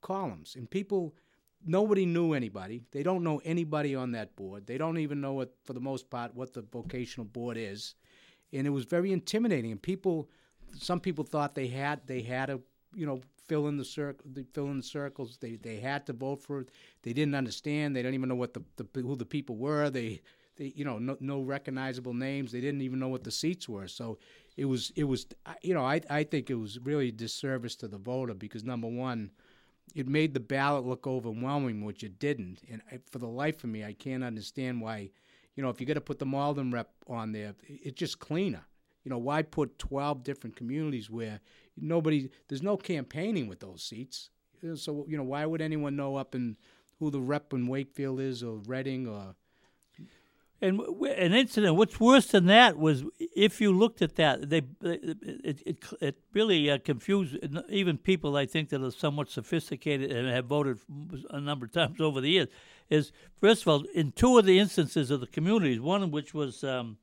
[0.00, 0.56] columns.
[0.56, 1.14] And people,
[1.64, 2.82] nobody knew anybody.
[2.90, 4.66] They don't know anybody on that board.
[4.66, 7.94] They don't even know what, for the most part, what the vocational board is.
[8.52, 9.70] And it was very intimidating.
[9.70, 10.28] And people,
[10.76, 12.60] some people thought they had they had to,
[12.94, 15.38] you know, fill in the circle, fill in the circles.
[15.40, 16.70] They they had to vote for it.
[17.02, 17.96] They didn't understand.
[17.96, 19.90] They didn't even know what the, the who the people were.
[19.90, 20.22] They
[20.56, 22.52] they, you know, no, no recognizable names.
[22.52, 23.88] They didn't even know what the seats were.
[23.88, 24.18] So
[24.56, 25.26] it was, it was,
[25.62, 29.30] you know, I, I think it was really disservice to the voter because number one,
[29.94, 32.60] it made the ballot look overwhelming, which it didn't.
[32.70, 35.10] And I, for the life of me, I can't understand why,
[35.54, 38.64] you know, if you're going to put the Malden rep on there, it's just cleaner.
[39.04, 41.40] You know, why put 12 different communities where
[41.76, 44.30] nobody, there's no campaigning with those seats.
[44.76, 46.56] So, you know, why would anyone know up in
[46.98, 49.34] who the rep in Wakefield is or Reading or
[50.62, 51.74] and an incident.
[51.74, 56.70] What's worse than that was if you looked at that, they it it, it really
[56.70, 57.36] uh, confused
[57.68, 60.78] even people I think that are somewhat sophisticated and have voted
[61.30, 62.48] a number of times over the years.
[62.88, 66.32] Is first of all in two of the instances of the communities, one of which
[66.32, 66.96] was um,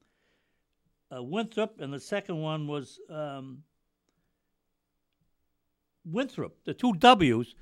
[1.13, 3.63] uh, Winthrop, and the second one was um,
[6.05, 6.57] Winthrop.
[6.65, 7.55] The two W's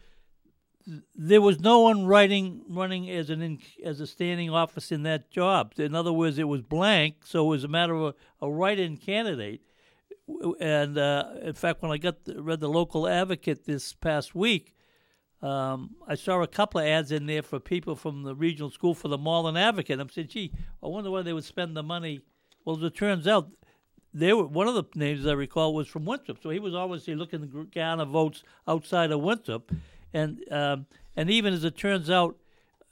[1.15, 5.73] there was no one writing running as an as a standing office in that job.
[5.77, 8.97] In other words, it was blank, so it was a matter of a, a write-in
[8.97, 9.61] candidate.
[10.59, 14.73] And uh, in fact, when I got the, read the local advocate this past week,
[15.41, 18.93] um, I saw a couple of ads in there for people from the regional school
[18.93, 19.99] for the Malden Advocate.
[19.99, 22.21] I'm saying, gee, I wonder why they would spend the money.
[22.65, 23.49] Well, as it turns out,
[24.19, 27.15] they were one of the names I recall was from Winthrop, so he was obviously
[27.15, 29.71] looking to garner votes outside of Winthrop
[30.13, 32.37] and um, and even as it turns out,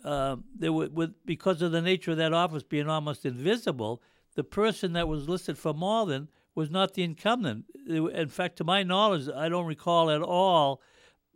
[0.04, 4.02] uh, there were, with because of the nature of that office being almost invisible,
[4.36, 7.66] the person that was listed for Malden was not the incumbent.
[7.88, 10.82] In fact, to my knowledge, I don't recall at all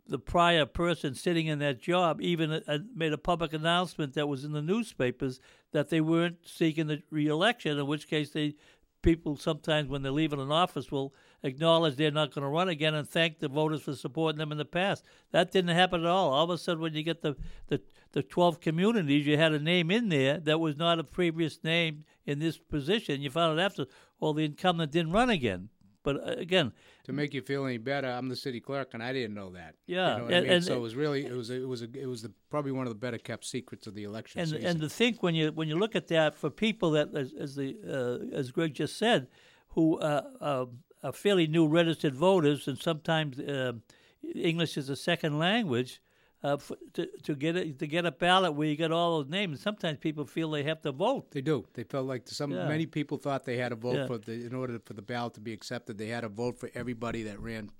[0.06, 4.44] the prior person sitting in that job even uh, made a public announcement that was
[4.44, 7.78] in the newspapers that they weren't seeking the reelection.
[7.78, 8.54] In which case, they
[9.02, 12.94] people sometimes when they're leaving an office will acknowledge they're not going to run again
[12.94, 15.04] and thank the voters for supporting them in the past.
[15.32, 16.32] That didn't happen at all.
[16.32, 17.36] All of a sudden, when you get the,
[17.68, 17.80] the,
[18.12, 22.04] the 12 communities, you had a name in there that was not a previous name
[22.26, 23.22] in this position.
[23.22, 23.86] You found out after,
[24.18, 25.68] well, the incumbent didn't run again.
[26.02, 26.72] But uh, again,
[27.04, 29.74] to make you feel any better, I'm the city clerk, and I didn't know that.
[29.86, 30.50] Yeah, you know and, I mean?
[30.50, 32.86] and, so it was really it was it was a, it was the, probably one
[32.86, 34.40] of the better kept secrets of the election.
[34.40, 34.66] And season.
[34.66, 37.56] and to think when you when you look at that for people that as, as
[37.56, 39.28] the uh, as Greg just said,
[39.70, 40.66] who uh, uh,
[41.02, 43.72] are fairly new registered voters, and sometimes uh,
[44.34, 46.00] English is a second language.
[46.42, 46.56] Uh,
[46.94, 49.60] to, to get a, to get a ballot where you get all those names.
[49.60, 51.30] Sometimes people feel they have to vote.
[51.32, 51.66] They do.
[51.74, 52.66] They felt like some yeah.
[52.66, 54.06] many people thought they had to vote yeah.
[54.06, 55.98] for the in order for the ballot to be accepted.
[55.98, 57.70] They had to vote for everybody that ran.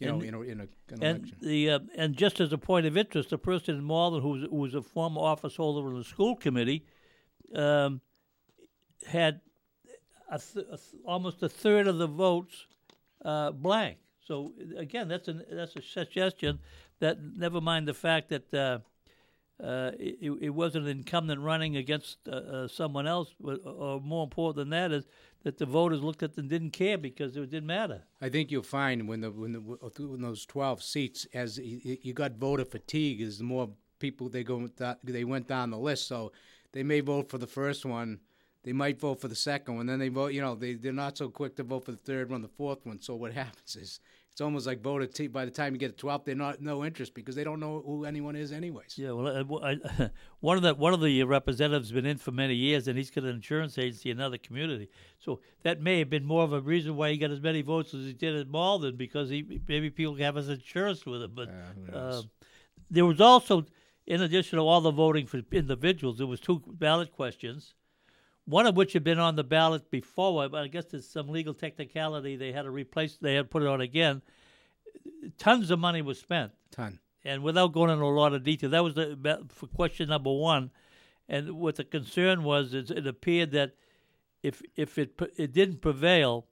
[0.00, 1.38] You and, know, in a, in a an and election.
[1.40, 4.42] The uh, and just as a point of interest, the person in Malden who was,
[4.50, 6.84] who was a former office holder on the school committee
[7.54, 8.00] um,
[9.06, 9.40] had
[10.28, 12.66] a th- a th- almost a third of the votes
[13.24, 13.98] uh, blank.
[14.18, 16.58] So again, that's a that's a suggestion
[17.04, 18.78] that never mind the fact that uh,
[19.62, 24.56] uh, it, it, wasn't an incumbent running against uh, uh, someone else, or more important
[24.56, 25.04] than that is
[25.42, 28.02] that the voters looked at them didn't care because it didn't matter.
[28.22, 32.32] I think you'll find when the when, the, when those twelve seats, as you got
[32.32, 34.66] voter fatigue, as the more people they go
[35.04, 36.32] they went down the list, so
[36.72, 38.20] they may vote for the first one
[38.64, 39.86] they might vote for the second one.
[39.86, 42.30] Then they vote, you know, they, they're not so quick to vote for the third
[42.30, 42.98] one, the fourth one.
[42.98, 44.00] So what happens is
[44.34, 45.28] it's almost like voter T.
[45.28, 47.84] By the time you get to 12th, they're not no interest because they don't know
[47.86, 48.98] who anyone is, anyways.
[48.98, 52.32] Yeah, well, I, I, one of the one of the representatives has been in for
[52.32, 54.88] many years, and he's got an insurance agency in another community.
[55.20, 57.94] So that may have been more of a reason why he got as many votes
[57.94, 61.30] as he did at Malden, because he maybe people have his insurance with him.
[61.32, 61.50] But
[61.94, 62.22] uh,
[62.90, 63.66] there was also,
[64.04, 67.74] in addition to all the voting for individuals, there was two ballot questions
[68.46, 71.54] one of which had been on the ballot before, but I guess there's some legal
[71.54, 72.36] technicality.
[72.36, 74.22] They had to replace, they had to put it on again.
[75.38, 76.52] Tons of money was spent.
[76.70, 76.98] Ton.
[77.24, 80.70] And without going into a lot of detail, that was the for question number one.
[81.26, 83.72] And what the concern was is it appeared that
[84.42, 86.46] if if it it didn't prevail,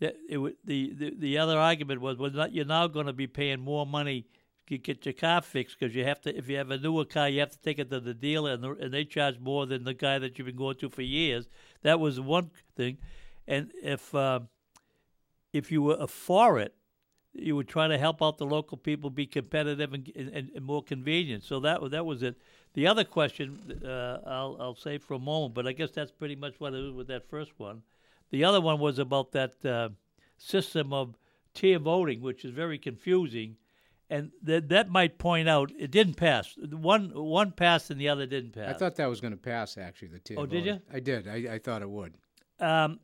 [0.00, 3.14] that it would, the, the the other argument was well not, you're now going to
[3.14, 4.26] be paying more money
[4.70, 6.36] you get your car fixed because you have to.
[6.36, 8.62] If you have a newer car, you have to take it to the dealer, and,
[8.62, 11.48] the, and they charge more than the guy that you've been going to for years.
[11.82, 12.98] That was one thing,
[13.46, 14.40] and if uh,
[15.52, 16.74] if you were a for it,
[17.32, 20.82] you would try to help out the local people, be competitive and, and, and more
[20.82, 21.44] convenient.
[21.44, 22.36] So that that was it.
[22.74, 26.36] The other question, uh, I'll I'll say for a moment, but I guess that's pretty
[26.36, 27.82] much what it was with that first one.
[28.30, 29.90] The other one was about that uh,
[30.36, 31.16] system of
[31.54, 33.56] tier voting, which is very confusing
[34.08, 36.54] and that that might point out it didn't pass.
[36.70, 38.74] One one passed and the other didn't pass.
[38.74, 39.76] I thought that was going to pass.
[39.76, 40.38] Actually, the tier.
[40.38, 40.80] Oh, did you?
[40.92, 41.28] I did.
[41.28, 42.14] I, I thought it would.
[42.60, 43.00] Um,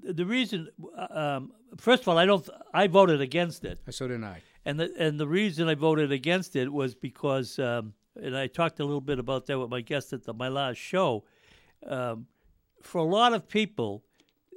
[0.00, 0.68] the reason,
[1.10, 2.48] um, first of all, I don't.
[2.72, 3.80] I voted against it.
[3.90, 4.42] So did I.
[4.64, 8.80] And the and the reason I voted against it was because, um, and I talked
[8.80, 11.24] a little bit about that with my guest at the, my last show.
[11.86, 12.26] Um,
[12.82, 14.04] for a lot of people,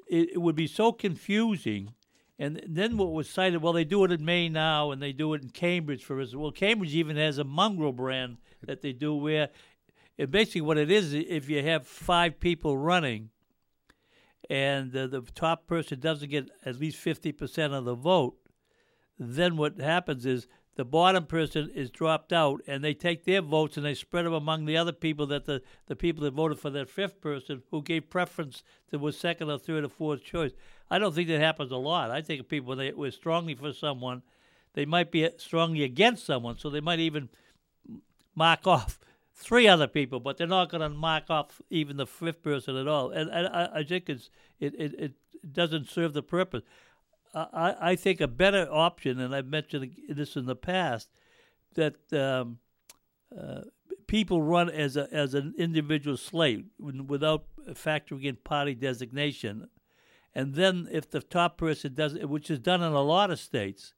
[0.08, 1.94] it, it would be so confusing
[2.42, 5.36] and then what was cited, well, they do it in Maine now, and they do
[5.36, 6.34] it in Cambridge for us.
[6.34, 9.50] Well, Cambridge even has a mongrel brand that they do where,
[10.18, 13.30] basically, what it is, if you have five people running,
[14.50, 18.36] and the top person doesn't get at least fifty percent of the vote,
[19.20, 23.76] then what happens is the bottom person is dropped out, and they take their votes
[23.76, 26.70] and they spread them among the other people that the, the people that voted for
[26.70, 30.52] that fifth person who gave preference to was second or third or fourth choice.
[30.90, 32.10] I don't think that happens a lot.
[32.10, 34.22] I think people they were strongly for someone,
[34.74, 37.30] they might be strongly against someone, so they might even
[38.34, 38.98] mark off
[39.36, 42.88] three other people, but they're not going to mark off even the fifth person at
[42.88, 43.12] all.
[43.12, 44.30] And, and I, I think it's
[44.60, 45.14] it, it, it
[45.52, 46.64] doesn't serve the purpose.
[47.34, 51.10] I, I think a better option, and I've mentioned this in the past,
[51.76, 52.60] that um,
[53.38, 53.62] uh,
[54.08, 59.70] people run as a as an individual slate without factoring in party designation,
[60.36, 63.94] and then if the top person does, which is done in a lot of states,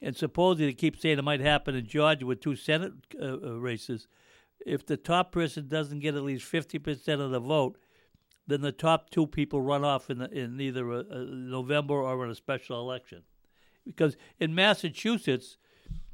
[0.00, 3.60] and supposedly they keep saying it might happen in Georgia with two Senate uh, uh
[3.60, 4.08] races,
[4.66, 7.78] if the top person doesn't get at least fifty percent of the vote,
[8.52, 12.24] then the top two people run off in, the, in either a, a November or
[12.24, 13.22] in a special election.
[13.84, 15.56] Because in Massachusetts,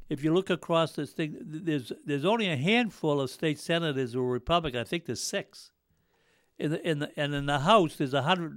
[0.09, 4.21] if you look across this thing, there's there's only a handful of state senators who
[4.21, 4.79] are Republican.
[4.79, 5.71] I think there's six.
[6.57, 8.51] In the, in the, and in the House, there's 100,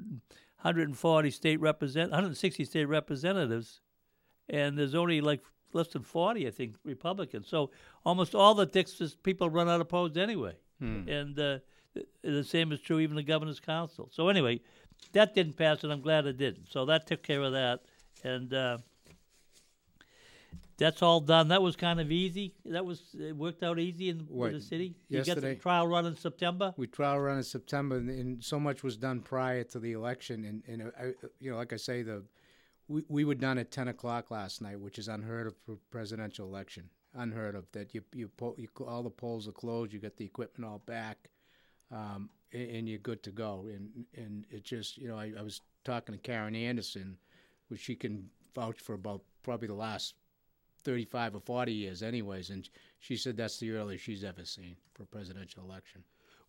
[0.62, 3.80] 140 state represent 160 state representatives,
[4.48, 5.42] and there's only like
[5.72, 7.48] less than 40, I think, Republicans.
[7.48, 7.70] So
[8.04, 10.54] almost all the districts people run unopposed anyway.
[10.78, 11.08] Hmm.
[11.08, 11.58] And uh,
[12.22, 14.08] the same is true even the governor's council.
[14.12, 14.60] So anyway,
[15.12, 16.70] that didn't pass, and I'm glad it didn't.
[16.70, 17.80] So that took care of that,
[18.24, 18.78] and uh,
[20.78, 21.48] that's all done.
[21.48, 22.54] That was kind of easy.
[22.64, 24.94] That was it worked out easy in, in the city.
[25.08, 26.74] You yesterday, got the trial run in September.
[26.76, 30.44] We trial run in September, and, and so much was done prior to the election.
[30.44, 32.24] And, and uh, I, you know, like I say, the
[32.88, 36.46] we, we were done at ten o'clock last night, which is unheard of for presidential
[36.46, 36.88] election.
[37.14, 39.92] Unheard of that you you, you all the polls are closed.
[39.92, 41.28] You get the equipment all back
[41.92, 43.66] um, and, and, you're good to go.
[43.72, 47.16] And and it just you know I, I was talking to Karen Anderson,
[47.68, 50.14] which she can vouch for about probably the last
[50.84, 55.04] 35 or 40 years, anyways, and she said that's the earliest she's ever seen for
[55.04, 56.02] a presidential election.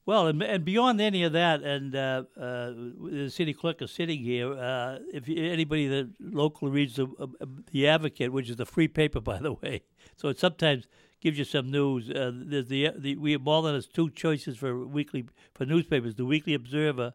[0.06, 4.20] Well, and, and beyond any of that, and uh, uh, the city clerk is sitting
[4.20, 4.54] here.
[4.54, 9.22] Uh, if anybody that locally reads the, uh, the Advocate, which is a free paper,
[9.22, 9.84] by the way,
[10.18, 10.88] so it sometimes
[11.24, 12.10] gives you some news.
[12.10, 16.26] Uh, there's the, the we have Malden has two choices for weekly for newspapers: the
[16.26, 17.14] Weekly Observer,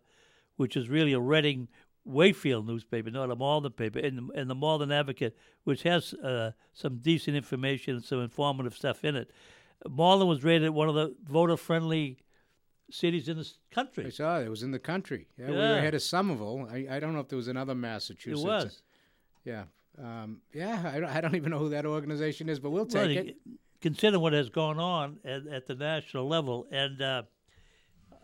[0.56, 1.68] which is really a Reading
[2.04, 6.96] Wakefield newspaper, not a Malden paper, and, and the Malden Advocate, which has uh, some
[6.96, 9.30] decent information and some informative stuff in it.
[9.86, 12.18] Malden was rated one of the voter-friendly
[12.90, 14.06] cities in the country.
[14.06, 14.46] I saw it.
[14.46, 15.28] It was in the country.
[15.36, 15.50] Yeah, yeah.
[15.50, 16.66] we were ahead of Somerville.
[16.72, 18.42] I, I don't know if there was another Massachusetts.
[18.42, 18.82] It was.
[19.44, 19.64] Yeah.
[20.02, 23.16] Um, yeah, I don't, I don't even know who that organization is, but we'll take
[23.16, 23.36] well, it
[23.80, 26.66] consider what has gone on at, at the national level.
[26.70, 27.22] And uh,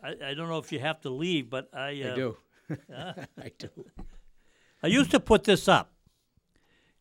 [0.02, 2.02] I, I, don't know if you have to leave, but I.
[2.02, 2.36] Uh, I do.
[2.96, 3.68] I do.
[4.82, 5.92] I used to put this up.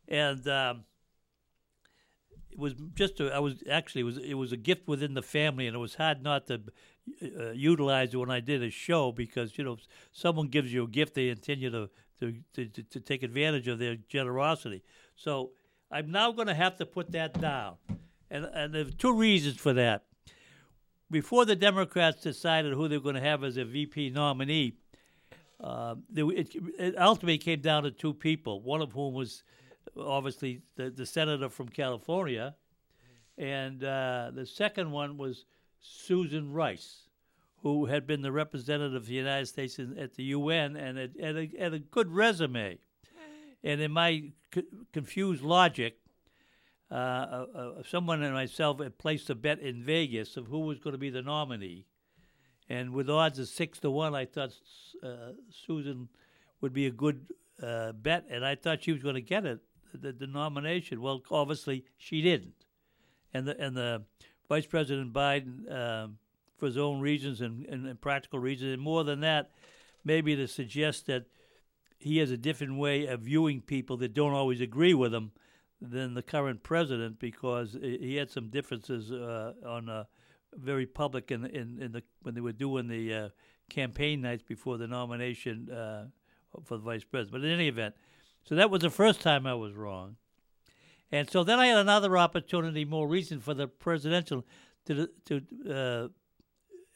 [0.08, 0.84] and um,
[2.54, 5.22] it was just a, I was actually it was it was a gift within the
[5.22, 6.62] family, and it was hard not to
[7.22, 9.78] uh, utilize it when I did a show because you know
[10.12, 11.89] someone gives you a gift, they intend you to
[12.20, 14.84] to, to, to take advantage of their generosity.
[15.16, 15.51] So
[15.91, 17.76] I'm now going to have to put that down,
[18.34, 20.04] and and there's two reasons for that.
[21.12, 24.74] Before the Democrats decided who they were going to have as a VP nominee,
[25.62, 28.62] uh, it, it ultimately came down to two people.
[28.62, 29.44] One of whom was
[29.96, 32.56] obviously the, the senator from California,
[33.38, 35.46] and uh, the second one was
[35.80, 37.04] Susan Rice,
[37.62, 41.12] who had been the representative of the United States in, at the UN and had,
[41.22, 42.80] had, a, had a good resume.
[43.64, 46.00] And in my c- confused logic,
[46.94, 50.78] uh, uh, uh, someone and myself had placed a bet in Vegas of who was
[50.78, 51.88] going to be the nominee.
[52.70, 54.52] And with odds of six to one, I thought
[55.02, 56.08] uh, Susan
[56.62, 57.26] would be a good
[57.62, 59.60] uh, bet, and I thought she was going to get it,
[59.91, 61.02] the, the nomination.
[61.02, 62.66] Well, obviously she didn't,
[63.34, 64.04] and the and the
[64.48, 66.20] Vice President Biden, um,
[66.58, 69.50] for his own reasons and, and, and practical reasons, and more than that,
[70.06, 71.26] maybe to suggest that
[71.98, 75.32] he has a different way of viewing people that don't always agree with him
[75.84, 80.06] than the current president because he had some differences uh, on uh,
[80.56, 83.30] very public in, in, in the when they were doing the uh,
[83.70, 86.06] campaign nights before the nomination uh,
[86.64, 87.32] for the vice president.
[87.32, 87.96] But in any event,
[88.46, 90.16] so that was the first time I was wrong.
[91.12, 94.46] And so then I had another opportunity more recent for the presidential
[94.86, 96.08] to to uh,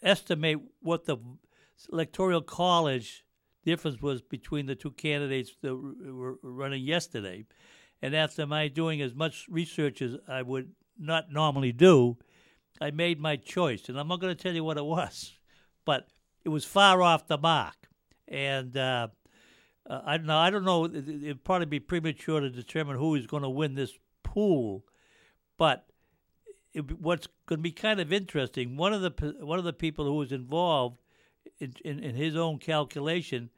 [0.01, 1.17] estimate what the
[1.91, 3.25] electoral college
[3.65, 7.45] difference was between the two candidates that were running yesterday.
[8.01, 12.17] And after my doing as much research as I would not normally do,
[12.79, 13.89] I made my choice.
[13.89, 15.33] And I'm not going to tell you what it was,
[15.85, 16.07] but
[16.43, 17.75] it was far off the mark.
[18.27, 19.07] And uh,
[19.89, 23.49] uh, I, I don't know, it'd probably be premature to determine who is going to
[23.49, 23.93] win this
[24.23, 24.83] pool,
[25.57, 25.87] but
[26.73, 30.05] it, what's going to be kind of interesting, one of the one of the people
[30.05, 30.99] who was involved
[31.59, 33.49] in, in, in his own calculation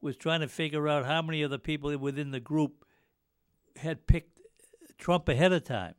[0.00, 2.84] was trying to figure out how many of the people within the group
[3.78, 4.40] had picked
[4.98, 5.94] Trump ahead of time.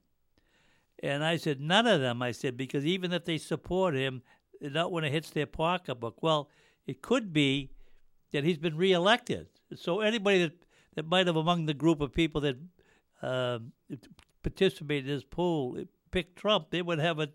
[1.02, 2.22] And I said, none of them.
[2.22, 4.22] I said, because even if they support him,
[4.62, 6.22] not when it hits their pocketbook.
[6.22, 6.50] Well,
[6.86, 7.72] it could be
[8.32, 9.48] that he's been reelected.
[9.76, 10.64] So anybody that,
[10.96, 12.58] that might have among the group of people that
[13.22, 13.60] uh,
[14.44, 15.78] participated in this poll
[16.12, 17.30] picked Trump, they would have a,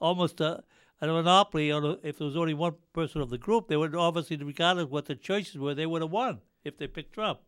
[0.00, 0.62] almost a,
[1.00, 3.68] a monopoly on if there was only one person of the group.
[3.68, 6.86] They would obviously, regardless of what the choices were, they would have won if they
[6.86, 7.40] picked Trump.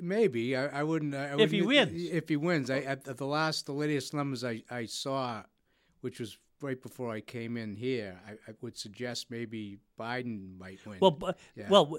[0.00, 1.14] Maybe I, I wouldn't.
[1.14, 4.42] I wouldn't, if he wins, if he wins, I, at, the last, the latest numbers
[4.42, 5.42] I, I saw,
[6.00, 10.84] which was right before I came in here, I, I would suggest maybe Biden might
[10.86, 10.98] win.
[11.00, 11.18] Well,
[11.54, 11.68] yeah.
[11.68, 11.98] well,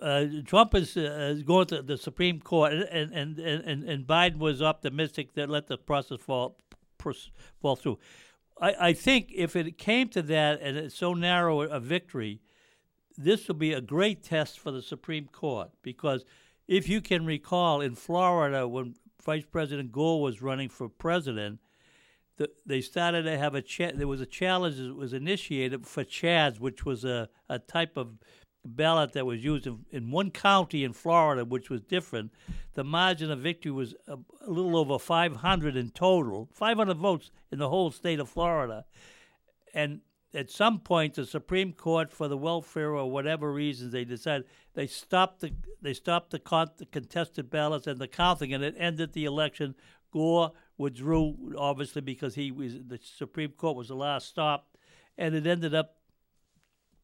[0.00, 4.62] uh, Trump is uh, going to the Supreme Court, and, and, and, and Biden was
[4.62, 6.56] optimistic that let the process fall
[7.60, 7.98] fall through.
[8.60, 12.40] I, I think if it came to that and it's so narrow a victory,
[13.16, 16.24] this will be a great test for the Supreme Court because
[16.68, 18.94] if you can recall in Florida when
[19.24, 21.60] Vice President Gore was running for president,
[22.36, 26.04] the, they started to have a cha- there was a challenge that was initiated for
[26.04, 28.14] chads, which was a, a type of
[28.64, 32.32] ballot that was used in, in one county in Florida, which was different.
[32.74, 37.58] The margin of victory was a, a little over 500 in total, 500 votes in
[37.58, 38.84] the whole state of Florida,
[39.74, 40.00] and
[40.34, 44.86] at some point the Supreme Court, for the welfare or whatever reasons, they decided they
[44.86, 49.12] stopped the they stopped the, con- the contested ballots and the counting, and it ended
[49.12, 49.74] the election.
[50.12, 54.76] Gore withdrew, obviously, because he was the Supreme Court was the last stop,
[55.16, 55.96] and it ended up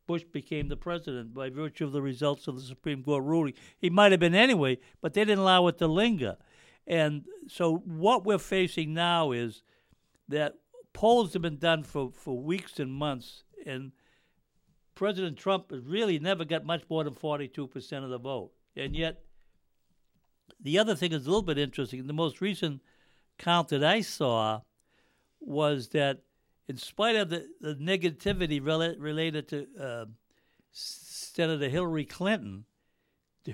[0.07, 3.53] Bush became the president by virtue of the results of the Supreme Court ruling.
[3.79, 6.39] He might have been anyway, but they didn't allow it to linger.
[6.87, 9.63] And so what we're facing now is
[10.29, 10.55] that
[10.99, 13.93] polls have been done for, for weeks and months, and
[14.97, 18.51] President Trump has really never got much more than 42% of the vote.
[18.75, 19.21] And yet,
[20.61, 22.05] the other thing is a little bit interesting.
[22.05, 22.83] The most recent
[23.39, 24.63] count that I saw
[25.39, 26.23] was that
[26.67, 30.05] in spite of the, the negativity rel- related to uh,
[30.73, 32.65] Senator Hillary Clinton,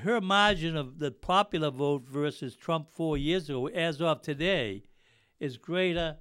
[0.01, 4.85] her margin of the popular vote versus Trump four years ago, as of today,
[5.41, 6.17] is greater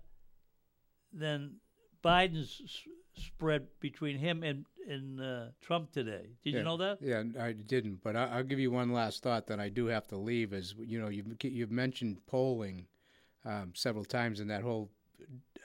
[1.14, 1.56] than
[2.04, 6.30] Biden's s- spread between him and, and uh, Trump today.
[6.44, 6.98] Did yeah, you know that?
[7.02, 8.04] Yeah, I didn't.
[8.04, 10.54] But I, will give you one last thought that I do have to leave.
[10.54, 12.88] Is you know you've you've mentioned polling
[13.46, 14.90] um, several times in that whole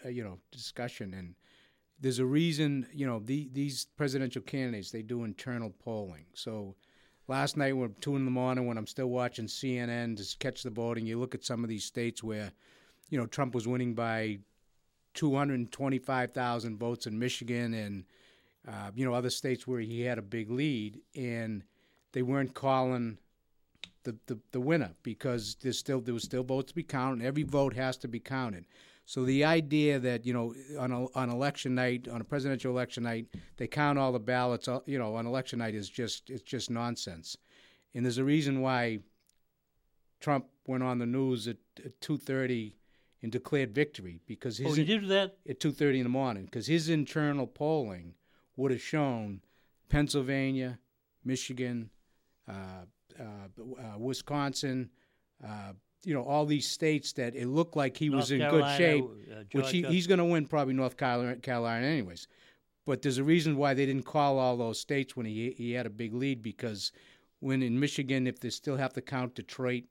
[0.04, 1.34] uh, you know discussion and
[2.00, 6.76] there's a reason you know the, these presidential candidates they do internal polling so
[7.28, 10.70] last night, when two in the morning, when I'm still watching CNN to catch the
[10.70, 12.50] voting, you look at some of these states where,
[13.10, 14.38] you know, Trump was winning by
[15.14, 18.04] 225,000 votes in Michigan and,
[18.66, 21.64] uh, you know, other states where he had a big lead, and
[22.12, 23.18] they weren't calling
[24.04, 27.24] the, the, the winner because there's still there was still votes to be counted.
[27.24, 28.64] Every vote has to be counted.
[29.04, 33.02] So the idea that you know on a, on election night, on a presidential election
[33.02, 36.42] night, they count all the ballots, uh, you know, on election night is just it's
[36.42, 37.36] just nonsense.
[37.94, 39.00] And there's a reason why
[40.20, 42.76] Trump went on the news at, at two thirty
[43.22, 46.44] and declared victory because his oh, he did that at two thirty in the morning
[46.44, 48.14] because his internal polling
[48.56, 49.40] would have shown
[49.88, 50.78] Pennsylvania,
[51.24, 51.90] Michigan,
[52.48, 52.84] uh,
[53.18, 54.90] uh, uh, Wisconsin,
[55.44, 55.72] uh,
[56.04, 58.76] you know, all these states that it looked like he North was in Carolina, good
[58.76, 62.28] shape, uh, which he, he's going to win probably North Carolina, Carolina anyways.
[62.86, 65.86] But there's a reason why they didn't call all those states when he he had
[65.86, 66.92] a big lead because
[67.40, 69.84] when in Michigan, if they still have to count Detroit,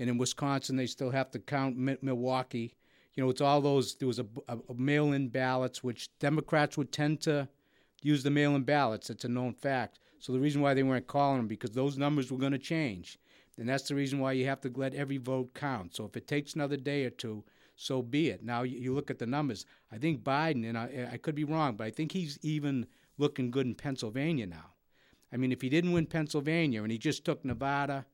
[0.00, 2.74] and in Wisconsin they still have to count Mi- Milwaukee.
[3.14, 3.96] You know, it's all those.
[3.96, 7.48] There was a, a, a mail-in ballots, which Democrats would tend to
[8.02, 9.10] use the mail-in ballots.
[9.10, 10.00] It's a known fact.
[10.18, 13.18] So the reason why they weren't calling them because those numbers were going to change,
[13.58, 15.94] and that's the reason why you have to let every vote count.
[15.94, 17.44] So if it takes another day or two,
[17.76, 18.42] so be it.
[18.42, 19.66] Now you, you look at the numbers.
[19.92, 22.86] I think Biden, and I, I could be wrong, but I think he's even
[23.18, 24.74] looking good in Pennsylvania now.
[25.32, 28.06] I mean, if he didn't win Pennsylvania and he just took Nevada,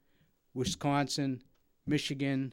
[0.54, 1.42] Wisconsin,
[1.86, 2.52] Michigan,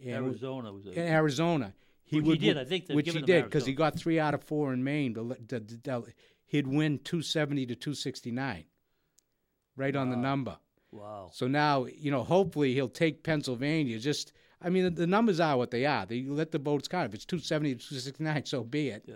[0.00, 1.74] and Arizona was a, Arizona,
[2.04, 2.58] he Which he would did.
[2.58, 5.14] I think which he did because he got three out of four in Maine.
[5.14, 6.12] The,
[6.46, 8.64] he'd win two seventy to two sixty nine,
[9.76, 10.58] right on the number.
[10.92, 11.30] wow.
[11.32, 13.98] So now you know, hopefully he'll take Pennsylvania.
[13.98, 14.32] Just
[14.62, 16.06] I mean, the, the numbers are what they are.
[16.06, 17.08] They let the votes count.
[17.08, 19.04] If it's two seventy to two sixty nine, so be it.
[19.06, 19.14] Yeah,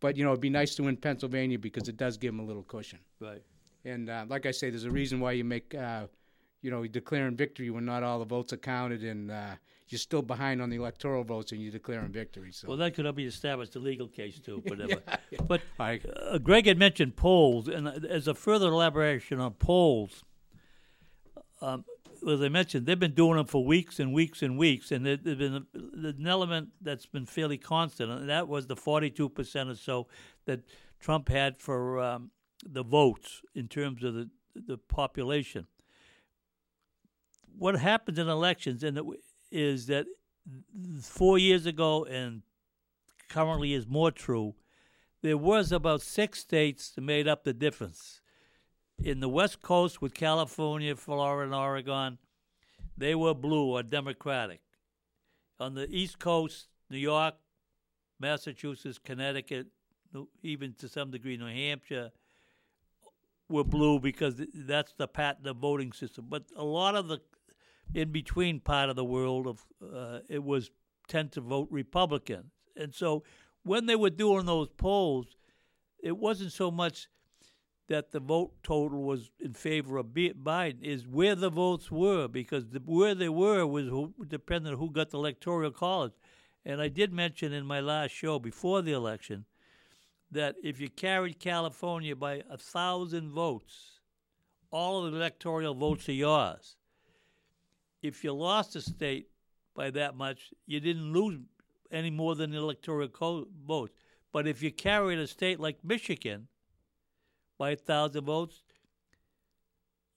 [0.00, 2.44] But you know, it'd be nice to win Pennsylvania because it does give him a
[2.44, 3.00] little cushion.
[3.20, 3.42] right.
[3.84, 6.06] And uh, like I say, there's a reason why you make, uh,
[6.62, 9.54] you know, declaring victory when not all the votes are counted, and uh,
[9.88, 12.52] you're still behind on the electoral votes, and you're declaring victory.
[12.52, 15.02] So, Well, that could be established a legal case too, whatever.
[15.30, 15.40] yeah.
[15.46, 16.00] But I,
[16.30, 20.24] uh, Greg had mentioned polls, and uh, as a further elaboration on polls,
[21.60, 21.84] um,
[22.28, 25.16] as I mentioned, they've been doing them for weeks and weeks and weeks, and there-
[25.16, 29.74] there's been an element that's been fairly constant, and that was the 42 percent or
[29.74, 30.06] so
[30.44, 30.60] that
[31.00, 32.30] Trump had for um,
[32.64, 35.66] the votes in terms of the the population.
[37.58, 38.98] What happens in elections, and
[39.50, 40.06] is that
[41.00, 42.42] four years ago and
[43.28, 44.54] currently is more true
[45.22, 48.20] there was about six states that made up the difference.
[48.98, 52.18] In the West Coast with California, Florida, and Oregon,
[52.96, 54.60] they were blue or Democratic.
[55.58, 57.34] On the East Coast, New York,
[58.18, 59.68] Massachusetts, Connecticut,
[60.42, 62.10] even to some degree New Hampshire,
[63.48, 66.26] were blue because that's the pattern of voting system.
[66.28, 67.20] But a lot of the
[67.94, 70.70] in between part of the world of uh, it was
[71.08, 73.22] tend to vote Republican, and so
[73.64, 75.36] when they were doing those polls,
[76.02, 77.08] it wasn't so much
[77.88, 82.68] that the vote total was in favor of Biden, is where the votes were, because
[82.68, 86.12] the, where they were was who, dependent on who got the electoral college.
[86.64, 89.44] And I did mention in my last show before the election
[90.30, 94.00] that if you carried California by a thousand votes,
[94.70, 96.76] all of the electoral votes are yours.
[98.02, 99.28] If you lost a state
[99.74, 101.38] by that much, you didn't lose
[101.90, 103.92] any more than the electoral co- votes.
[104.32, 106.48] But if you carried a state like Michigan
[107.58, 108.62] by a thousand votes,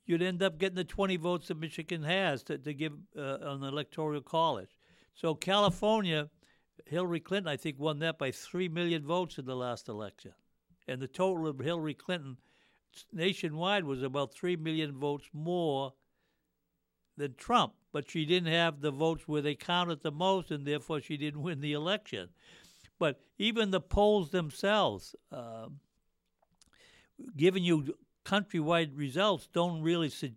[0.05, 3.59] you'd end up getting the 20 votes that Michigan has to, to give uh, on
[3.59, 4.77] the electoral college.
[5.13, 6.29] So California,
[6.85, 10.33] Hillary Clinton, I think, won that by 3 million votes in the last election.
[10.87, 12.37] And the total of Hillary Clinton
[13.11, 15.93] nationwide was about 3 million votes more
[17.17, 17.73] than Trump.
[17.91, 21.41] But she didn't have the votes where they counted the most, and therefore she didn't
[21.41, 22.29] win the election.
[22.99, 25.79] But even the polls themselves, um,
[27.35, 27.95] giving you
[28.25, 30.31] countrywide results, don't really su-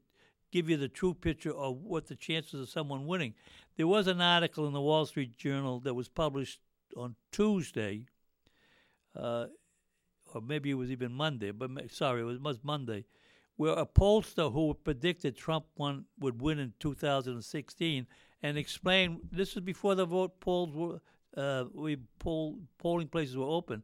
[0.53, 3.35] give you the true picture of what the chances of someone winning.
[3.77, 6.61] There was an article in the Wall Street Journal that was published
[6.97, 8.07] on Tuesday,
[9.17, 9.47] uh,
[10.35, 13.05] or maybe it was even Monday, but sorry, it was, was Monday,
[13.59, 18.07] where a pollster who predicted Trump won, would win in 2016
[18.43, 21.01] and explained this was before the vote polls were
[21.37, 23.83] uh, we poll polling places were open.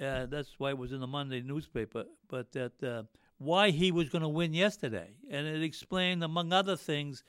[0.00, 2.04] Uh, that's why it was in the Monday newspaper.
[2.28, 3.02] But that uh,
[3.38, 7.24] why he was going to win yesterday, and it explained, among other things,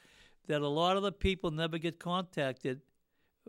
[0.48, 2.82] that a lot of the people never get contacted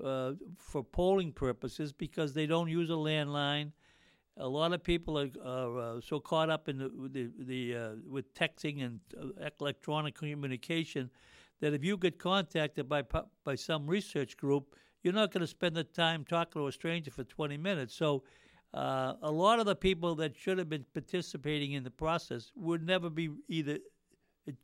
[0.03, 3.73] uh, for polling purposes because they don't use a landline.
[4.39, 7.91] A lot of people are, are uh, so caught up in the the, the uh,
[8.09, 11.11] with texting and uh, electronic communication
[11.61, 13.03] that if you get contacted by
[13.45, 17.11] by some research group, you're not going to spend the time talking to a stranger
[17.11, 17.95] for 20 minutes.
[17.95, 18.23] So.
[18.75, 22.85] Uh, a lot of the people that should have been participating in the process would
[22.85, 23.79] never be either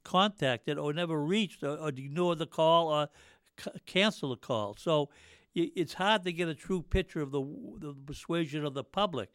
[0.05, 3.09] contacted or never reached or, or ignore the call or
[3.59, 4.75] c- cancel the call.
[4.79, 5.09] So
[5.55, 7.43] it's hard to get a true picture of the,
[7.79, 9.31] the persuasion of the public.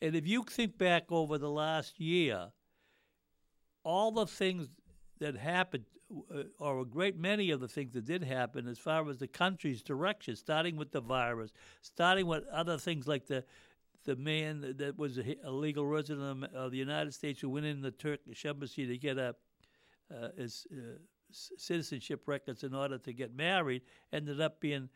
[0.00, 2.48] And if you think back over the last year,
[3.84, 4.68] all the things
[5.18, 5.84] that happened,
[6.32, 9.26] uh, or a great many of the things that did happen, as far as the
[9.26, 13.44] country's direction, starting with the virus, starting with other things like the
[14.04, 17.90] the man that was a, legal resident of the United States who went in the
[17.90, 19.34] Turkish embassy to get a
[20.10, 20.98] uh, his uh,
[21.30, 23.82] citizenship records in order to get married,
[24.12, 24.88] ended up being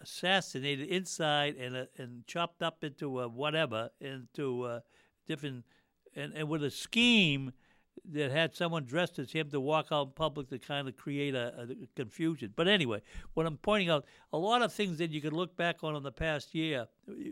[0.00, 4.80] assassinated inside and uh, and chopped up into a whatever into uh,
[5.26, 5.64] different
[6.14, 7.52] and, and with a scheme
[8.10, 11.34] that had someone dressed as him to walk out in public to kind of create
[11.34, 12.52] a, a, confusion.
[12.56, 13.02] But anyway,
[13.34, 16.02] what I'm pointing out, a lot of things that you could look back on in
[16.02, 16.86] the past year,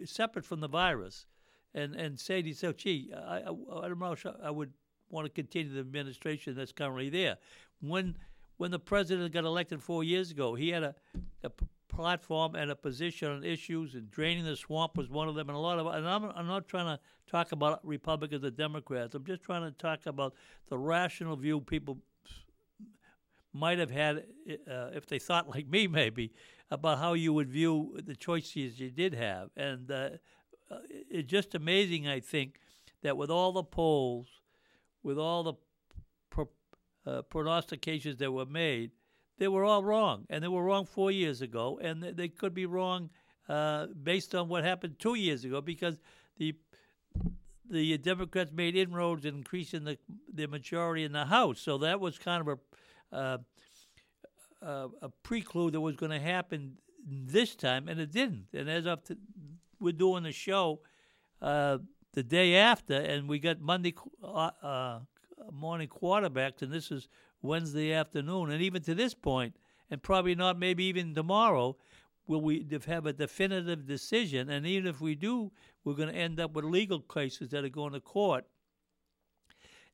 [0.04, 1.26] separate from the virus,
[1.74, 4.72] and and say to yourself, "Gee, I, I, I don't know, I would
[5.08, 7.36] want to continue the administration that's currently there."
[7.80, 8.16] When
[8.60, 10.94] when the president got elected four years ago, he had a,
[11.42, 11.50] a
[11.88, 15.56] platform and a position on issues, and draining the swamp was one of them, and
[15.56, 15.86] a lot of.
[15.86, 19.14] And I'm, I'm not trying to talk about Republicans or Democrats.
[19.14, 20.34] I'm just trying to talk about
[20.68, 22.00] the rational view people
[23.54, 24.24] might have had
[24.70, 26.30] uh, if they thought like me, maybe
[26.70, 30.10] about how you would view the choices you did have, and uh,
[30.70, 30.76] uh
[31.08, 32.08] it's just amazing.
[32.08, 32.60] I think
[33.00, 34.28] that with all the polls,
[35.02, 35.54] with all the
[37.06, 38.90] uh, prognostications that were made,
[39.38, 42.66] they were all wrong, and they were wrong four years ago, and they could be
[42.66, 43.10] wrong
[43.48, 45.98] uh, based on what happened two years ago because
[46.36, 46.54] the
[47.68, 49.96] the Democrats made inroads in increasing the
[50.32, 52.58] the majority in the House, so that was kind of
[53.12, 53.38] a uh,
[54.62, 56.76] a, preclude that was going to happen
[57.06, 58.46] this time, and it didn't.
[58.52, 59.16] And as of to,
[59.80, 60.80] we're doing the show
[61.40, 61.78] uh,
[62.12, 65.00] the day after, and we got Monday uh, uh
[65.52, 67.08] morning quarterbacks, and this is
[67.42, 68.50] Wednesday afternoon.
[68.50, 69.56] And even to this point,
[69.90, 71.76] and probably not maybe even tomorrow,
[72.26, 74.50] will we have a definitive decision.
[74.50, 75.50] And even if we do,
[75.84, 78.44] we're going to end up with legal cases that are going to court.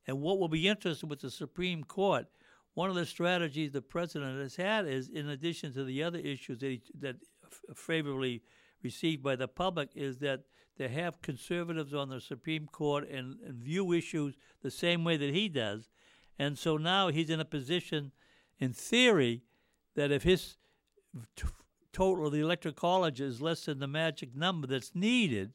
[0.05, 2.27] And what will be interesting with the Supreme Court,
[2.75, 6.59] one of the strategies the president has had is, in addition to the other issues
[6.59, 7.15] that he, that
[7.75, 8.43] favorably
[8.83, 10.41] received by the public, is that
[10.77, 15.33] they have conservatives on the Supreme Court and, and view issues the same way that
[15.33, 15.89] he does.
[16.39, 18.11] And so now he's in a position,
[18.59, 19.41] in theory,
[19.95, 20.57] that if his
[21.35, 21.47] t-
[21.91, 25.53] total of the electoral college is less than the magic number that's needed,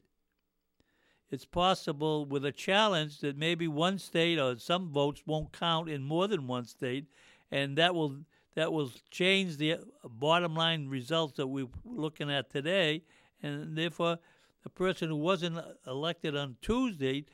[1.31, 6.03] it's possible with a challenge that maybe one state or some votes won't count in
[6.03, 7.07] more than one state,
[7.49, 8.17] and that will
[8.55, 13.01] that will change the uh, bottom line results that we're looking at today,
[13.41, 14.19] and therefore
[14.63, 17.25] the person who wasn't elected on Tuesday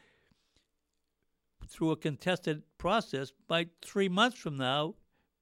[1.67, 4.95] through a contested process might three months from now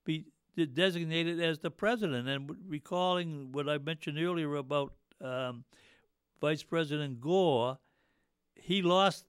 [0.03, 0.25] be
[0.73, 2.27] designated as the president.
[2.27, 5.63] And recalling what I mentioned earlier about um,
[6.41, 7.77] Vice President Gore,
[8.55, 9.25] he lost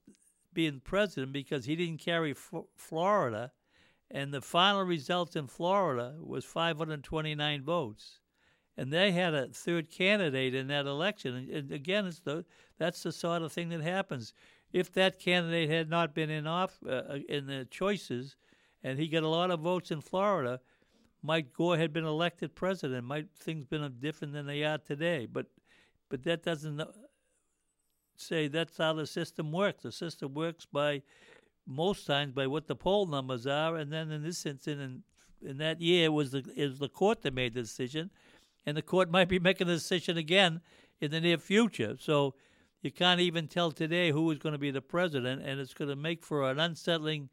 [0.53, 3.51] being president because he didn't carry F- Florida,
[4.11, 8.18] and the final results in Florida was 529 votes
[8.79, 11.35] and they had a third candidate in that election.
[11.35, 12.45] And, and again, it's the
[12.77, 14.33] that's the sort of thing that happens.
[14.71, 18.37] If that candidate had not been in off uh, uh, in the choices,
[18.81, 20.61] and he got a lot of votes in Florida,
[21.21, 23.05] Mike Gore had been elected president.
[23.05, 25.25] Might things been different than they are today?
[25.25, 25.47] But
[26.07, 26.81] but that doesn't
[28.15, 29.83] say that's how the system works.
[29.83, 31.01] The system works by
[31.67, 35.03] most times by what the poll numbers are, and then in this instance, in,
[35.41, 38.09] in that year, it was the is the court that made the decision,
[38.65, 40.61] and the court might be making a decision again
[40.99, 41.95] in the near future.
[41.99, 42.35] So
[42.81, 45.89] you can't even tell today who is going to be the president, and it's going
[45.89, 47.29] to make for an unsettling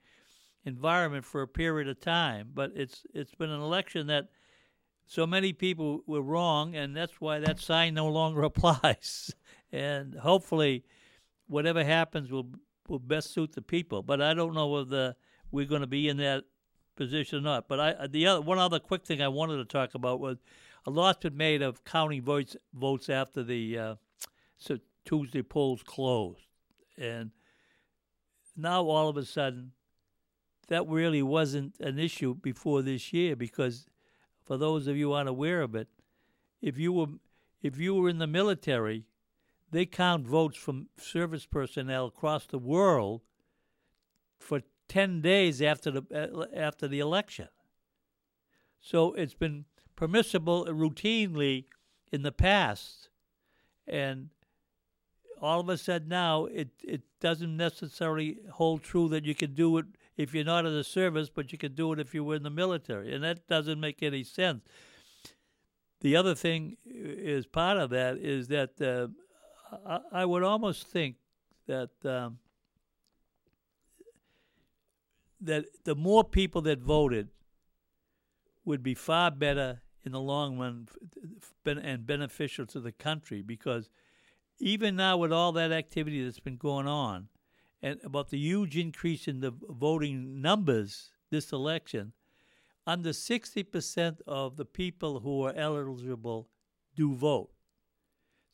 [0.64, 2.50] environment for a period of time.
[2.54, 4.28] But it's it's been an election that
[5.06, 9.32] so many people were wrong, and that's why that sign no longer applies.
[9.72, 10.84] and hopefully,
[11.46, 12.48] whatever happens will
[12.88, 14.02] will best suit the people.
[14.02, 15.14] But I don't know whether
[15.50, 16.44] we're going to be in that
[16.96, 17.68] position or not.
[17.68, 20.38] But I the other one other quick thing I wanted to talk about was
[20.87, 23.95] a lot's been made of counting votes votes after the uh,
[24.57, 26.47] so Tuesday polls closed,
[26.97, 27.32] and
[28.57, 29.72] now all of a sudden,
[30.68, 33.87] that really wasn't an issue before this year because,
[34.45, 35.89] for those of you unaware of it,
[36.62, 37.07] if you were
[37.62, 39.05] if you were in the military,
[39.70, 43.22] they count votes from service personnel across the world
[44.39, 47.49] for 10 days after the uh, after the election.
[48.80, 49.64] So it's been
[49.97, 51.64] permissible routinely
[52.12, 53.09] in the past
[53.88, 54.30] and
[55.40, 59.78] all of a sudden now it it doesn't necessarily hold true that you can do
[59.78, 59.86] it
[60.16, 62.42] if you're not in the service, but you can do it if you were in
[62.42, 64.62] the military, and that doesn't make any sense.
[66.01, 69.09] The other thing is part of that is that uh,
[69.86, 71.16] I, I, would almost think
[71.66, 72.38] that um,
[75.40, 77.28] that the more people that voted
[78.64, 80.88] would be far better in the long run
[81.66, 83.90] and beneficial to the country because
[84.59, 87.28] even now with all that activity that's been going on
[87.82, 92.12] and about the huge increase in the voting numbers this election,
[92.86, 96.48] under 60% of the people who are eligible
[96.94, 97.50] do vote.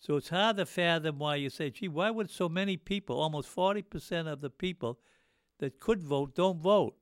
[0.01, 3.55] So it's hard to fathom why you say, gee, why would so many people, almost
[3.55, 4.99] 40% of the people
[5.61, 6.97] that could vote, don't vote?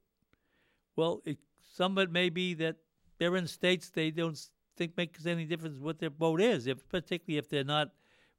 [0.97, 1.39] Well, it,
[1.73, 2.77] some of it may be that
[3.21, 4.41] they're in states they don't
[4.77, 7.91] think makes any difference what their vote is, if, particularly if they're not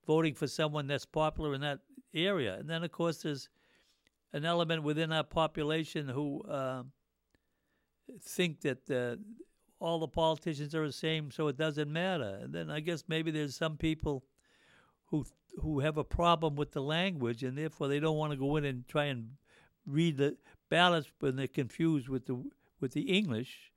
[0.08, 1.80] voting for someone that's popular in that
[2.16, 2.56] area.
[2.56, 3.48] And then, of course, there's
[4.34, 6.82] an element within our population who uh,
[8.22, 9.18] think that uh,
[9.80, 12.40] all the politicians are the same, so it doesn't matter.
[12.42, 14.26] And then I guess maybe there's some people
[15.06, 15.26] who
[15.60, 18.66] who have a problem with the language, and therefore they don't want to go in
[18.66, 19.32] and try and
[19.86, 20.38] read the
[20.70, 22.42] ballots when they're confused with the
[22.80, 23.71] with the English.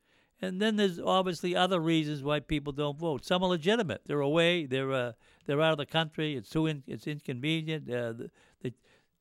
[0.45, 3.25] And then there's obviously other reasons why people don't vote.
[3.25, 4.03] Some are legitimate.
[4.07, 4.67] They're away.
[4.67, 5.13] They're uh,
[5.47, 6.37] they're out of the country.
[6.37, 7.89] It's too in, it's inconvenient.
[7.89, 8.31] Uh, the,
[8.63, 8.75] the,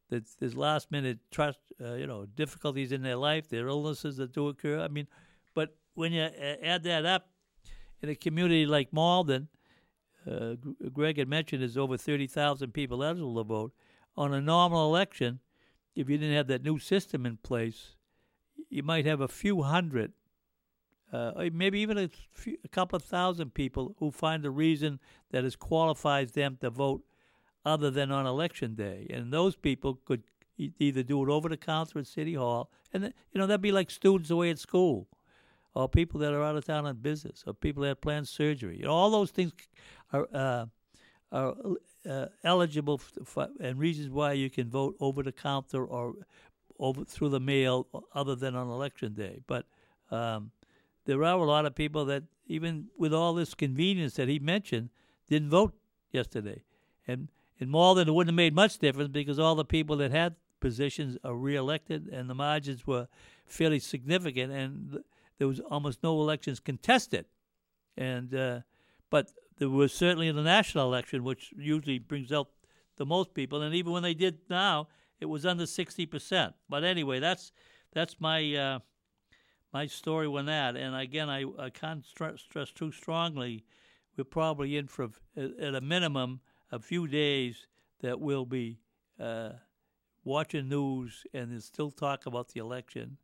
[0.09, 3.49] the, there's last minute trust, uh, you know, difficulties in their life.
[3.49, 4.79] There are illnesses that do occur.
[4.79, 5.07] I mean,
[5.53, 7.29] but when you add that up
[8.01, 9.47] in a community like Malden,
[10.29, 10.55] uh,
[10.93, 13.73] Greg had mentioned there's over thirty thousand people eligible to vote.
[14.15, 15.39] On a normal election,
[15.95, 17.95] if you didn't have that new system in place,
[18.69, 20.13] you might have a few hundred
[21.13, 24.99] uh, maybe even a, few, a couple of thousand people who find a reason
[25.29, 27.03] that has qualifies them to vote
[27.63, 29.05] other than on election day.
[29.11, 30.23] And those people could
[30.57, 33.91] either do it over the counter at City Hall, and you know that'd be like
[33.91, 35.07] students away at school,
[35.75, 38.77] or people that are out of town on business, or people that plan surgery.
[38.77, 39.51] You know, all those things
[40.11, 40.65] are uh,
[41.31, 41.55] are
[42.09, 46.15] uh, eligible for, and reasons why you can vote over the counter or
[46.79, 49.39] over through the mail, other than on election day.
[49.47, 49.65] But
[50.11, 50.51] um,
[51.05, 54.89] there are a lot of people that, even with all this convenience that he mentioned,
[55.27, 55.73] didn't vote
[56.11, 56.63] yesterday.
[57.07, 57.29] And
[57.59, 61.17] in Malden, it wouldn't have made much difference because all the people that had positions
[61.23, 63.07] are reelected, and the margins were
[63.45, 65.03] fairly significant, and
[65.37, 67.25] there was almost no elections contested.
[67.97, 68.61] And uh,
[69.09, 72.47] but there was certainly in the national election, which usually brings out
[72.95, 74.87] the most people, and even when they did now,
[75.19, 76.53] it was under sixty percent.
[76.69, 77.51] But anyway, that's
[77.93, 78.79] that's my uh,
[79.73, 80.75] my story on that.
[80.77, 83.65] And again, I, I can't stress, too strongly.
[84.15, 87.67] We're probably in for, at a minimum, a few days
[88.01, 88.79] that we'll be
[89.19, 89.53] uh,
[90.23, 93.17] watching news and still talk about the election.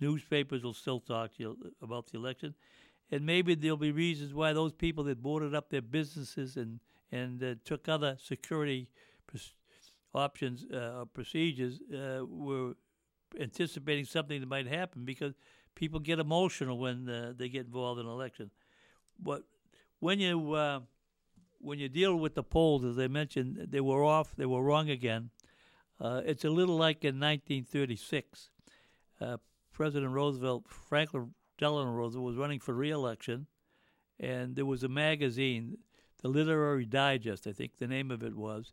[0.00, 1.30] Newspapers will still talk
[1.80, 2.54] about the election.
[3.12, 6.80] And maybe there'll be reasons why those people that boarded up their businesses and,
[7.12, 8.88] and uh, took other security
[10.14, 12.74] options uh, procedures uh, were
[13.38, 15.34] anticipating something that might happen because–
[15.74, 18.50] people get emotional when uh, they get involved in an election.
[19.18, 19.42] But
[20.00, 20.80] when you uh,
[21.58, 24.90] when you deal with the polls, as I mentioned, they were off, they were wrong
[24.90, 25.30] again.
[26.00, 28.50] Uh, it's a little like in 1936.
[29.20, 29.36] Uh,
[29.72, 33.46] President Roosevelt, Franklin Delano Roosevelt, was running for re-election,
[34.18, 35.78] and there was a magazine,
[36.20, 38.72] the Literary Digest, I think the name of it was,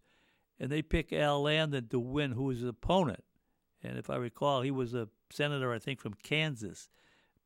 [0.59, 3.23] and they picked Al Landon to win, who was his opponent.
[3.83, 6.89] And if I recall, he was a senator, I think, from Kansas.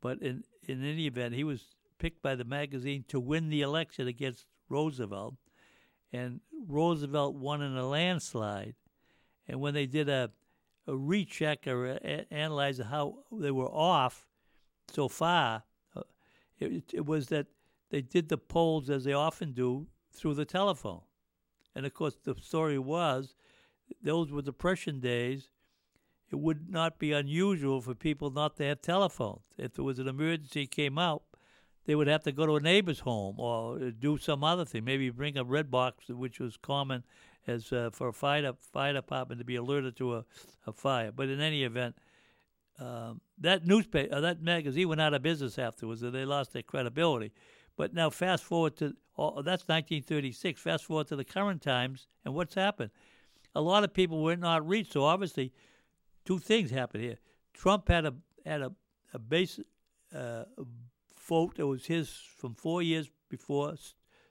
[0.02, 4.08] But in, in any event, he was picked by the magazine to win the election
[4.08, 5.36] against Roosevelt.
[6.12, 8.76] And Roosevelt won in a landslide.
[9.48, 10.32] And when they did a,
[10.88, 14.28] a recheck or a, analyze how they were off
[14.92, 15.64] so far,
[15.96, 16.02] uh,
[16.60, 17.48] it, it was that
[17.90, 21.02] they did the polls as they often do through the telephone.
[21.76, 23.36] And of course, the story was
[24.02, 25.50] those were Depression days,
[26.34, 29.44] it would not be unusual for people not to have telephones.
[29.56, 31.22] If there was an emergency came out,
[31.86, 34.84] they would have to go to a neighbor's home or do some other thing.
[34.84, 37.04] Maybe bring a red box, which was common
[37.46, 40.26] as uh, for a fire fire department to be alerted to a,
[40.66, 41.12] a fire.
[41.12, 41.98] But in any event,
[42.80, 46.64] um, that newspaper, uh, that magazine went out of business afterwards, and they lost their
[46.64, 47.32] credibility.
[47.78, 50.60] But now fast forward to oh, that's 1936.
[50.60, 52.90] Fast forward to the current times, and what's happened?
[53.54, 54.94] A lot of people were not reached.
[54.94, 55.54] So obviously,
[56.26, 57.18] two things happened here.
[57.54, 58.14] Trump had a
[58.46, 58.72] had a,
[59.14, 59.60] a base
[60.16, 60.44] uh,
[61.28, 63.76] vote that was his from four years before.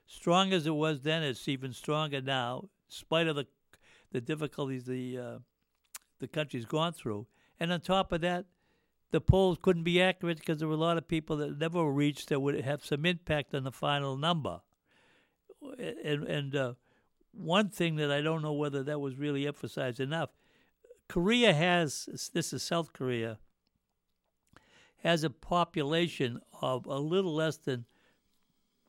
[0.05, 3.47] Strong as it was then, it's even stronger now, in spite of the
[4.11, 5.37] the difficulties the uh,
[6.19, 7.27] the country's gone through.
[7.59, 8.45] And on top of that,
[9.11, 12.29] the polls couldn't be accurate because there were a lot of people that never reached
[12.29, 14.61] that would have some impact on the final number.
[15.79, 16.73] And, and uh,
[17.31, 20.29] one thing that I don't know whether that was really emphasized enough,
[21.09, 23.39] Korea has this is South Korea
[25.03, 27.83] has a population of a little less than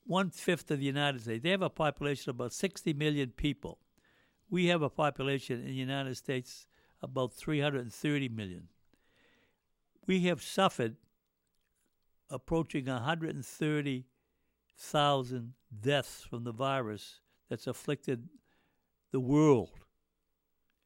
[0.06, 1.42] one fifth of the United States.
[1.42, 3.80] They have a population of about 60 million people.
[4.48, 6.68] We have a population in the United States
[7.02, 8.68] about 330 million.
[10.06, 10.94] We have suffered
[12.30, 18.28] approaching 130,000 deaths from the virus that's afflicted
[19.10, 19.70] the world.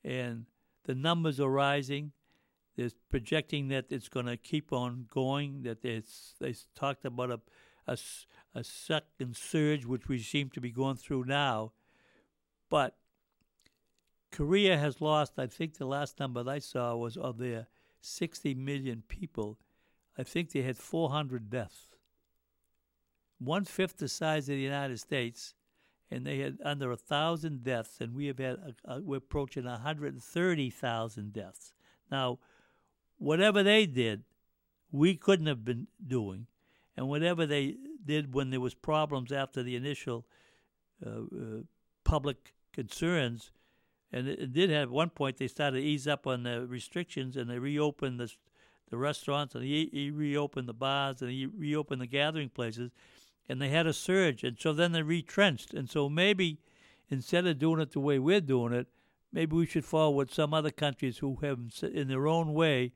[0.05, 0.47] And
[0.89, 2.13] the numbers are rising.
[2.75, 7.41] They're projecting that it's going to keep on going, that it's, they talked about a,
[7.87, 7.99] a,
[8.55, 11.73] a second surge, which we seem to be going through now.
[12.71, 12.97] But
[14.33, 17.67] Korea has lost, I think the last number I saw was of their
[18.01, 19.59] 60 million people,
[20.17, 21.89] I think they had 400 deaths.
[23.39, 25.53] One fifth the size of the United States,
[26.11, 29.65] and they had under a thousand deaths, and we have had a, a, we're approaching
[29.65, 31.73] 130,000 deaths.
[32.11, 32.39] Now,
[33.19, 34.25] whatever they did,
[34.91, 36.47] we couldn't have been doing,
[36.97, 40.27] and whatever they did when there was problems after the initial
[41.05, 41.63] uh, uh,
[42.05, 43.51] public concerns,
[44.11, 46.67] and it, it, did have at one point they started to ease up on the
[46.67, 48.33] restrictions and they reopened the
[48.91, 52.91] the restaurants and he, he reopened the bars and he reopened the gathering places
[53.49, 56.59] and they had a surge and so then they retrenched and so maybe
[57.09, 58.87] instead of doing it the way we're doing it
[59.33, 62.93] maybe we should follow what some other countries who have in their own way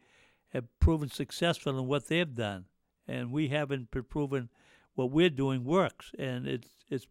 [0.49, 2.65] have proven successful in what they've done
[3.09, 4.49] and we haven't proven
[4.95, 7.07] what we're doing works and it's it's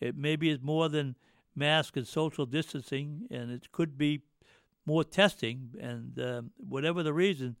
[0.00, 1.14] it maybe is more than
[1.54, 4.22] mask and social distancing, and it could be
[4.86, 5.70] more testing.
[5.80, 7.56] And um, whatever the reason,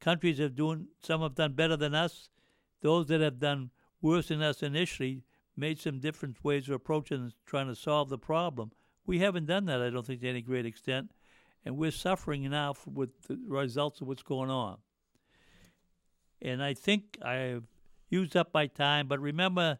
[0.00, 2.28] countries have done some have done better than us.
[2.82, 3.70] Those that have done
[4.02, 5.24] worse than us initially
[5.56, 8.72] made some different ways of approaching and trying to solve the problem.
[9.06, 11.10] We haven't done that, I don't think, to any great extent,
[11.64, 14.78] and we're suffering now with the results of what's going on.
[16.40, 17.64] And I think I've
[18.08, 19.78] used up my time, but remember,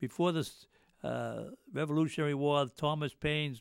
[0.00, 0.66] before this
[1.02, 3.58] uh, Revolutionary War, Thomas Paine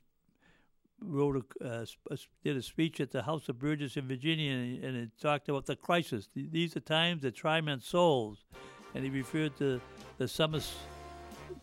[1.01, 1.85] wrote a, uh,
[2.43, 5.65] did a speech at the House of Burgesses in Virginia, and, and it talked about
[5.65, 6.29] the crisis.
[6.35, 8.45] These are times that try men's souls,
[8.93, 9.81] and he referred to
[10.17, 10.59] the summer.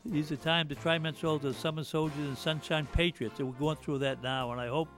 [0.04, 3.58] These are times to try men's souls, the summer soldiers and sunshine patriots, and we're
[3.58, 4.52] going through that now.
[4.52, 4.88] And I hope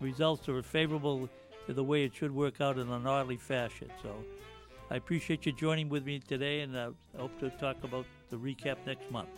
[0.00, 1.28] results are favorable
[1.66, 3.90] to the way it should work out in an orderly fashion.
[4.02, 4.14] So,
[4.90, 8.36] I appreciate you joining with me today, and uh, I hope to talk about the
[8.36, 9.30] recap next month.